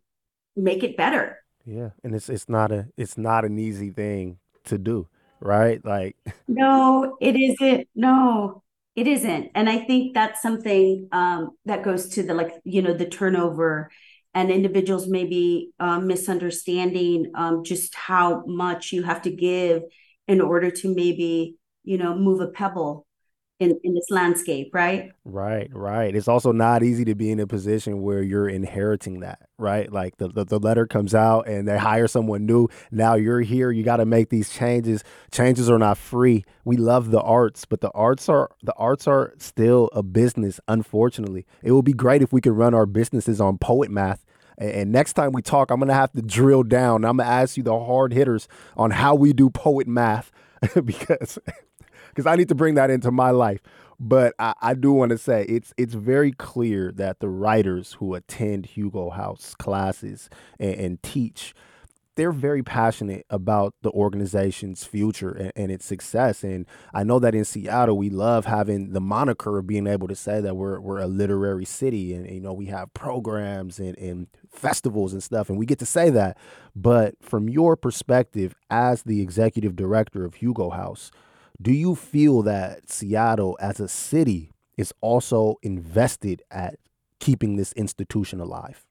make 0.56 0.84
it 0.84 0.96
better. 0.96 1.38
Yeah 1.66 1.90
and 2.04 2.14
it's 2.14 2.28
it's 2.28 2.48
not 2.48 2.72
a 2.72 2.88
it's 2.96 3.18
not 3.18 3.44
an 3.44 3.58
easy 3.58 3.90
thing 3.90 4.38
to 4.64 4.78
do 4.78 5.08
right? 5.40 5.84
Like 5.84 6.16
no 6.48 7.16
it 7.20 7.36
isn't. 7.36 7.88
No 7.94 8.62
It 8.96 9.06
isn't. 9.08 9.50
And 9.54 9.68
I 9.70 9.78
think 9.86 10.14
that's 10.14 10.42
something 10.42 11.08
um, 11.12 11.56
that 11.64 11.82
goes 11.82 12.08
to 12.10 12.22
the 12.22 12.34
like, 12.34 12.52
you 12.64 12.82
know, 12.82 12.94
the 12.94 13.06
turnover 13.08 13.90
and 14.34 14.50
individuals 14.50 15.08
maybe 15.08 15.72
um, 15.80 16.06
misunderstanding 16.06 17.32
um, 17.34 17.64
just 17.64 17.94
how 17.94 18.44
much 18.46 18.92
you 18.92 19.02
have 19.02 19.22
to 19.22 19.30
give 19.30 19.82
in 20.28 20.40
order 20.40 20.70
to 20.70 20.94
maybe, 20.94 21.56
you 21.84 21.98
know, 21.98 22.14
move 22.14 22.40
a 22.40 22.48
pebble 22.48 23.06
in, 23.62 23.78
in 23.84 23.94
this 23.94 24.10
landscape, 24.10 24.70
right? 24.74 25.12
Right, 25.24 25.70
right. 25.72 26.14
It's 26.14 26.26
also 26.26 26.50
not 26.50 26.82
easy 26.82 27.04
to 27.04 27.14
be 27.14 27.30
in 27.30 27.38
a 27.38 27.46
position 27.46 28.02
where 28.02 28.20
you're 28.20 28.48
inheriting 28.48 29.20
that, 29.20 29.48
right? 29.56 29.90
Like 29.90 30.16
the, 30.16 30.28
the, 30.28 30.44
the 30.44 30.58
letter 30.58 30.86
comes 30.86 31.14
out 31.14 31.46
and 31.46 31.66
they 31.68 31.78
hire 31.78 32.08
someone 32.08 32.44
new. 32.44 32.68
Now 32.90 33.14
you're 33.14 33.40
here. 33.40 33.70
You 33.70 33.84
got 33.84 33.98
to 33.98 34.04
make 34.04 34.30
these 34.30 34.50
changes. 34.50 35.04
Changes 35.30 35.70
are 35.70 35.78
not 35.78 35.96
free. 35.96 36.44
We 36.64 36.76
love 36.76 37.12
the 37.12 37.20
arts, 37.20 37.64
but 37.64 37.80
the 37.80 37.90
arts 37.90 38.28
are 38.28 38.50
the 38.62 38.74
arts 38.74 39.06
are 39.06 39.32
still 39.38 39.88
a 39.92 40.02
business, 40.02 40.58
unfortunately. 40.66 41.46
It 41.62 41.72
would 41.72 41.84
be 41.84 41.92
great 41.92 42.22
if 42.22 42.32
we 42.32 42.40
could 42.40 42.52
run 42.52 42.74
our 42.74 42.86
businesses 42.86 43.40
on 43.40 43.58
poet 43.58 43.90
math. 43.90 44.24
And, 44.58 44.92
next 44.92 45.14
time 45.14 45.32
we 45.32 45.42
talk, 45.42 45.70
I'm 45.70 45.80
gonna 45.80 45.94
have 45.94 46.12
to 46.12 46.22
drill 46.22 46.62
down. 46.62 47.04
I'm 47.04 47.16
gonna 47.16 47.28
ask 47.28 47.56
you 47.56 47.62
the 47.62 47.78
hard 47.78 48.12
hitters 48.12 48.48
on 48.76 48.90
how 48.90 49.14
we 49.14 49.32
do 49.32 49.50
poet 49.50 49.86
math 49.88 50.30
because 50.84 51.38
because 52.12 52.27
I 52.27 52.37
need 52.37 52.48
to 52.48 52.55
bring 52.55 52.75
that 52.75 52.90
into 52.90 53.11
my 53.11 53.31
life. 53.31 53.61
But 53.98 54.35
I, 54.38 54.55
I 54.61 54.75
do 54.75 54.92
want 54.92 55.11
to 55.11 55.18
say 55.18 55.44
it's 55.44 55.72
it's 55.77 55.94
very 55.94 56.33
clear 56.33 56.92
that 56.92 57.20
the 57.20 57.29
writers 57.29 57.94
who 57.94 58.14
attend 58.14 58.66
Hugo 58.66 59.11
House 59.11 59.55
classes 59.55 60.29
and, 60.59 60.75
and 60.75 61.03
teach 61.03 61.55
they're 62.14 62.33
very 62.33 62.62
passionate 62.62 63.25
about 63.31 63.75
the 63.83 63.90
organization's 63.90 64.85
future 64.85 65.31
and, 65.31 65.53
and, 65.57 65.72
its 65.72 65.87
success. 65.87 66.44
And 66.44 66.66
I 66.92 67.05
know 67.05 67.18
that 67.18 67.35
in 67.35 67.44
Seattle, 67.44 67.96
we 67.96 68.11
love 68.11 68.44
having 68.44 68.92
the 68.92 69.01
moniker 69.01 69.59
of 69.59 69.66
being 69.66 69.87
able 69.87 70.09
to 70.09 70.14
say 70.14 70.40
that 70.40 70.55
we're, 70.55 70.79
we're 70.79 71.01
a 71.01 71.07
literary 71.07 71.64
city 71.64 72.12
and, 72.12 72.29
you 72.29 72.40
know, 72.40 72.53
we 72.53 72.66
have 72.66 72.92
programs 72.92 73.79
and, 73.79 73.96
and 73.96 74.27
festivals 74.51 75.14
and 75.14 75.22
stuff, 75.22 75.48
and 75.48 75.59
we 75.59 75.64
get 75.64 75.79
to 75.79 75.87
say 75.87 76.11
that. 76.11 76.37
But 76.77 77.14
from 77.22 77.48
your 77.48 77.77
perspective 77.77 78.55
as 78.68 79.05
the 79.05 79.22
executive 79.22 79.75
director 79.75 80.25
of 80.27 80.35
Hugo 80.35 80.70
House, 80.70 81.11
do 81.62 81.72
you 81.72 81.94
feel 81.94 82.42
that 82.42 82.90
Seattle 82.90 83.57
as 83.61 83.81
a 83.81 83.88
city 83.88 84.53
is 84.77 84.92
also 85.01 85.57
invested 85.62 86.42
at 86.51 86.77
keeping 87.20 87.57
this 87.57 87.72
institution 87.75 88.40
alive? 88.40 88.85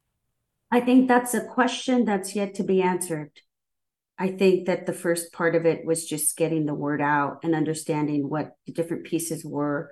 I 0.72 0.80
think 0.80 1.08
that's 1.08 1.34
a 1.34 1.44
question 1.46 2.06
that's 2.06 2.34
yet 2.34 2.54
to 2.56 2.64
be 2.64 2.82
answered. 2.82 3.32
I 4.18 4.30
think 4.30 4.68
that 4.68 4.86
the 4.86 4.94
first 4.94 5.34
part 5.34 5.56
of 5.56 5.66
it 5.66 5.86
was 5.86 6.06
just 6.06 6.38
getting 6.38 6.66
the 6.66 6.74
word 6.74 7.02
out 7.02 7.40
and 7.44 7.54
understanding 7.54 8.30
what 8.30 8.52
the 8.66 8.72
different 8.72 9.06
pieces 9.06 9.44
were 9.44 9.92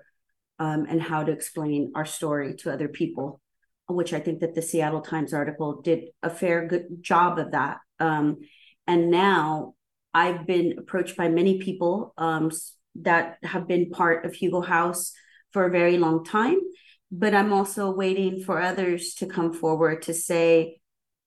um, 0.58 0.86
and 0.88 1.02
how 1.02 1.24
to 1.24 1.32
explain 1.32 1.92
our 1.96 2.06
story 2.06 2.56
to 2.58 2.72
other 2.72 2.88
people, 2.88 3.42
which 3.88 4.14
I 4.14 4.20
think 4.20 4.40
that 4.40 4.56
the 4.56 4.62
Seattle 4.62 5.02
Times 5.02 5.34
article 5.34 5.82
did 5.82 6.10
a 6.24 6.30
fair 6.30 6.68
good 6.68 7.02
job 7.02 7.40
of 7.40 7.52
that. 7.52 7.80
Um, 8.00 8.38
and 8.88 9.10
now 9.10 9.74
I've 10.14 10.46
been 10.46 10.76
approached 10.78 11.16
by 11.18 11.30
many 11.30 11.60
people 11.60 12.14
um, 12.18 12.52
that 12.96 13.38
have 13.44 13.68
been 13.68 13.90
part 13.90 14.26
of 14.26 14.34
Hugo 14.34 14.62
House 14.62 15.14
for 15.54 15.66
a 15.66 15.72
very 15.72 15.98
long 15.98 16.26
time, 16.26 16.60
but 17.12 17.34
I'm 17.34 17.54
also 17.54 17.92
waiting 17.92 18.44
for 18.44 18.62
others 18.62 19.14
to 19.16 19.26
come 19.26 19.54
forward 19.54 20.04
to 20.04 20.14
say, 20.14 20.80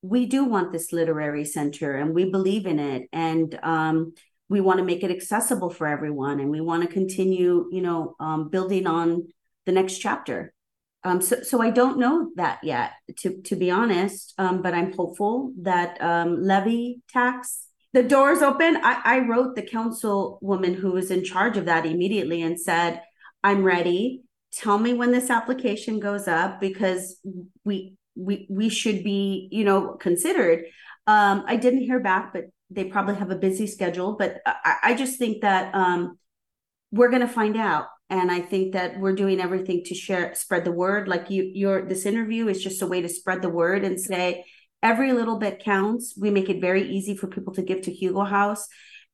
we 0.03 0.27
do 0.27 0.45
want 0.45 0.73
this 0.73 0.92
literary 0.92 1.45
center 1.45 1.95
and 1.97 2.12
we 2.14 2.25
believe 2.25 2.66
in 2.66 2.79
it. 2.79 3.09
And 3.12 3.59
um, 3.62 4.14
we 4.49 4.61
want 4.61 4.79
to 4.79 4.85
make 4.85 5.05
it 5.05 5.11
accessible 5.11 5.71
for 5.71 5.87
everyone 5.87 6.40
and 6.40 6.51
we 6.51 6.61
want 6.61 6.83
to 6.83 6.88
continue, 6.88 7.68
you 7.71 7.83
know, 7.83 8.16
um, 8.18 8.49
building 8.49 8.87
on 8.87 9.29
the 9.64 9.73
next 9.73 9.99
chapter. 9.99 10.53
Um, 11.05 11.21
so, 11.21 11.42
so 11.42 11.61
I 11.61 11.71
don't 11.71 11.99
know 11.99 12.31
that 12.37 12.61
yet, 12.62 12.92
to 13.18 13.42
to 13.42 13.57
be 13.57 13.71
honest. 13.71 14.35
Um, 14.38 14.62
but 14.62 14.75
I'm 14.75 14.92
hopeful 14.92 15.53
that 15.62 16.01
um, 16.01 16.42
levy 16.42 17.01
tax 17.09 17.66
the 17.92 18.02
doors 18.02 18.40
open. 18.40 18.76
I, 18.76 19.00
I 19.05 19.18
wrote 19.20 19.55
the 19.55 19.62
councilwoman 19.62 20.74
who 20.74 20.92
was 20.92 21.11
in 21.11 21.24
charge 21.24 21.57
of 21.57 21.66
that 21.66 21.87
immediately 21.87 22.42
and 22.42 22.59
said, 22.59 23.02
I'm 23.44 23.62
ready. 23.62 24.22
Tell 24.52 24.78
me 24.78 24.94
when 24.94 25.12
this 25.12 25.31
application 25.31 26.00
goes 26.00 26.28
up 26.28 26.61
because 26.61 27.16
we 27.64 27.96
we 28.14 28.46
we 28.50 28.68
should 28.68 29.02
be, 29.02 29.48
you 29.50 29.64
know, 29.64 29.94
considered. 29.94 30.64
Um, 31.07 31.44
I 31.46 31.57
didn't 31.57 31.81
hear 31.83 32.00
back, 32.00 32.33
but 32.33 32.44
they 32.70 32.85
probably 32.85 33.16
have 33.16 33.31
a 33.31 33.37
busy 33.37 33.66
schedule. 33.66 34.16
But 34.18 34.40
I, 34.46 34.76
I 34.83 34.94
just 34.94 35.18
think 35.18 35.42
that 35.42 35.74
um, 35.74 36.18
we're 36.92 37.09
going 37.09 37.22
to 37.22 37.28
find 37.28 37.57
out 37.57 37.87
and 38.11 38.31
i 38.31 38.40
think 38.40 38.74
that 38.74 39.00
we're 39.00 39.14
doing 39.14 39.40
everything 39.40 39.83
to 39.85 39.94
share 39.94 40.35
spread 40.35 40.64
the 40.64 40.70
word 40.70 41.09
like 41.09 41.31
you 41.31 41.50
your 41.55 41.88
this 41.88 42.07
interview 42.07 42.46
is 42.46 42.62
just 42.62 42.83
a 42.83 42.87
way 42.87 43.00
to 43.00 43.09
spread 43.09 43.42
the 43.42 43.48
word 43.48 43.85
and 43.85 43.98
say 43.98 44.44
every 44.83 45.12
little 45.12 45.38
bit 45.38 45.62
counts. 45.62 46.14
We 46.16 46.31
make 46.31 46.49
it 46.49 46.61
very 46.61 46.88
easy 46.88 47.16
for 47.16 47.29
people 47.29 47.55
to 47.55 47.62
give 47.62 47.83
to 47.83 47.92
Hugo 47.92 48.25
House. 48.25 48.66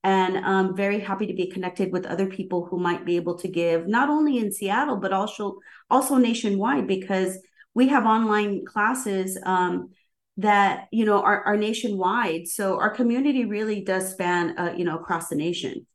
And 0.05 0.39
I'm 0.39 0.77
very 0.77 1.01
happy 1.01 1.27
to 1.27 1.35
be 1.35 1.51
connected 1.51 1.93
with 1.93 2.07
other 2.07 2.27
people 2.27 2.67
who 2.67 2.79
might 2.79 3.05
be 3.05 3.17
able 3.17 3.37
to 3.39 3.49
give, 3.49 3.89
not 3.89 4.09
only 4.09 4.39
in 4.39 4.53
Seattle, 4.53 4.97
but 4.97 5.13
also 5.13 5.59
also 5.91 6.17
nationwide, 6.17 6.87
because 6.87 7.39
we 7.75 7.89
have 7.89 8.07
online 8.07 8.65
classes 8.65 9.37
um, 9.45 9.91
that 10.37 10.87
you 10.93 11.05
know 11.05 11.21
are, 11.21 11.43
are 11.43 11.57
nationwide. 11.57 12.47
So 12.47 12.79
our 12.79 12.91
community 12.91 13.45
really 13.45 13.83
does 13.83 14.13
span, 14.13 14.57
uh, 14.57 14.73
you 14.77 14.85
know, 14.85 14.97
across 14.97 15.29
the 15.29 15.37
nation. 15.37 15.87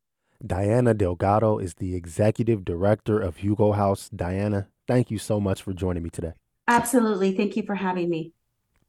Diana 0.46 0.94
Delgado 0.94 1.58
is 1.58 1.76
the 1.76 1.96
executive 1.96 2.66
director 2.66 3.18
of 3.18 3.38
Hugo 3.38 3.72
House. 3.72 4.10
Diana, 4.10 4.68
thank 4.86 5.10
you 5.10 5.18
so 5.18 5.40
much 5.40 5.62
for 5.62 5.72
joining 5.72 6.04
me 6.04 6.10
today. 6.10 6.34
Absolutely. 6.68 7.36
Thank 7.38 7.56
you 7.56 7.64
for 7.64 7.76
having 7.76 8.10
me. 8.10 8.34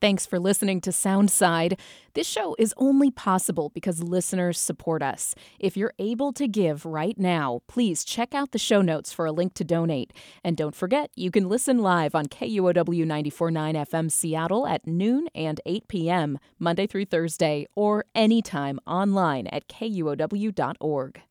Thanks 0.05 0.27
for 0.27 0.38
listening 0.38 0.83
to 0.83 0.90
Soundside. 0.90 1.79
This 2.12 2.27
show 2.27 2.55
is 2.59 2.75
only 2.77 3.11
possible 3.11 3.71
because 3.71 4.03
listeners 4.03 4.61
support 4.61 5.01
us. 5.03 5.35
If 5.59 5.79
you're 5.79 5.95
able 5.99 6.31
to 6.35 6.47
give 6.47 6.85
right 6.85 7.19
now, 7.19 7.62
please 7.69 8.05
check 8.05 8.35
out 8.35 8.53
the 8.53 8.59
show 8.59 8.83
notes 8.83 9.14
for 9.14 9.25
a 9.25 9.33
link 9.33 9.55
to 9.55 9.64
donate. 9.64 10.12
And 10.45 10.59
don't 10.59 10.75
forget, 10.75 11.11
you 11.17 11.31
can 11.31 11.49
listen 11.49 11.79
live 11.79 12.14
on 12.14 12.27
KUOW 12.27 13.07
949 13.07 13.75
FM 13.77 14.12
Seattle 14.12 14.67
at 14.67 14.87
noon 14.87 15.27
and 15.35 15.62
8 15.64 15.88
p.m., 15.88 16.38
Monday 16.59 16.87
through 16.87 17.07
Thursday, 17.07 17.67
or 17.75 18.05
anytime 18.14 18.79
online 18.87 19.47
at 19.47 19.69
KUOW.org. 19.69 21.23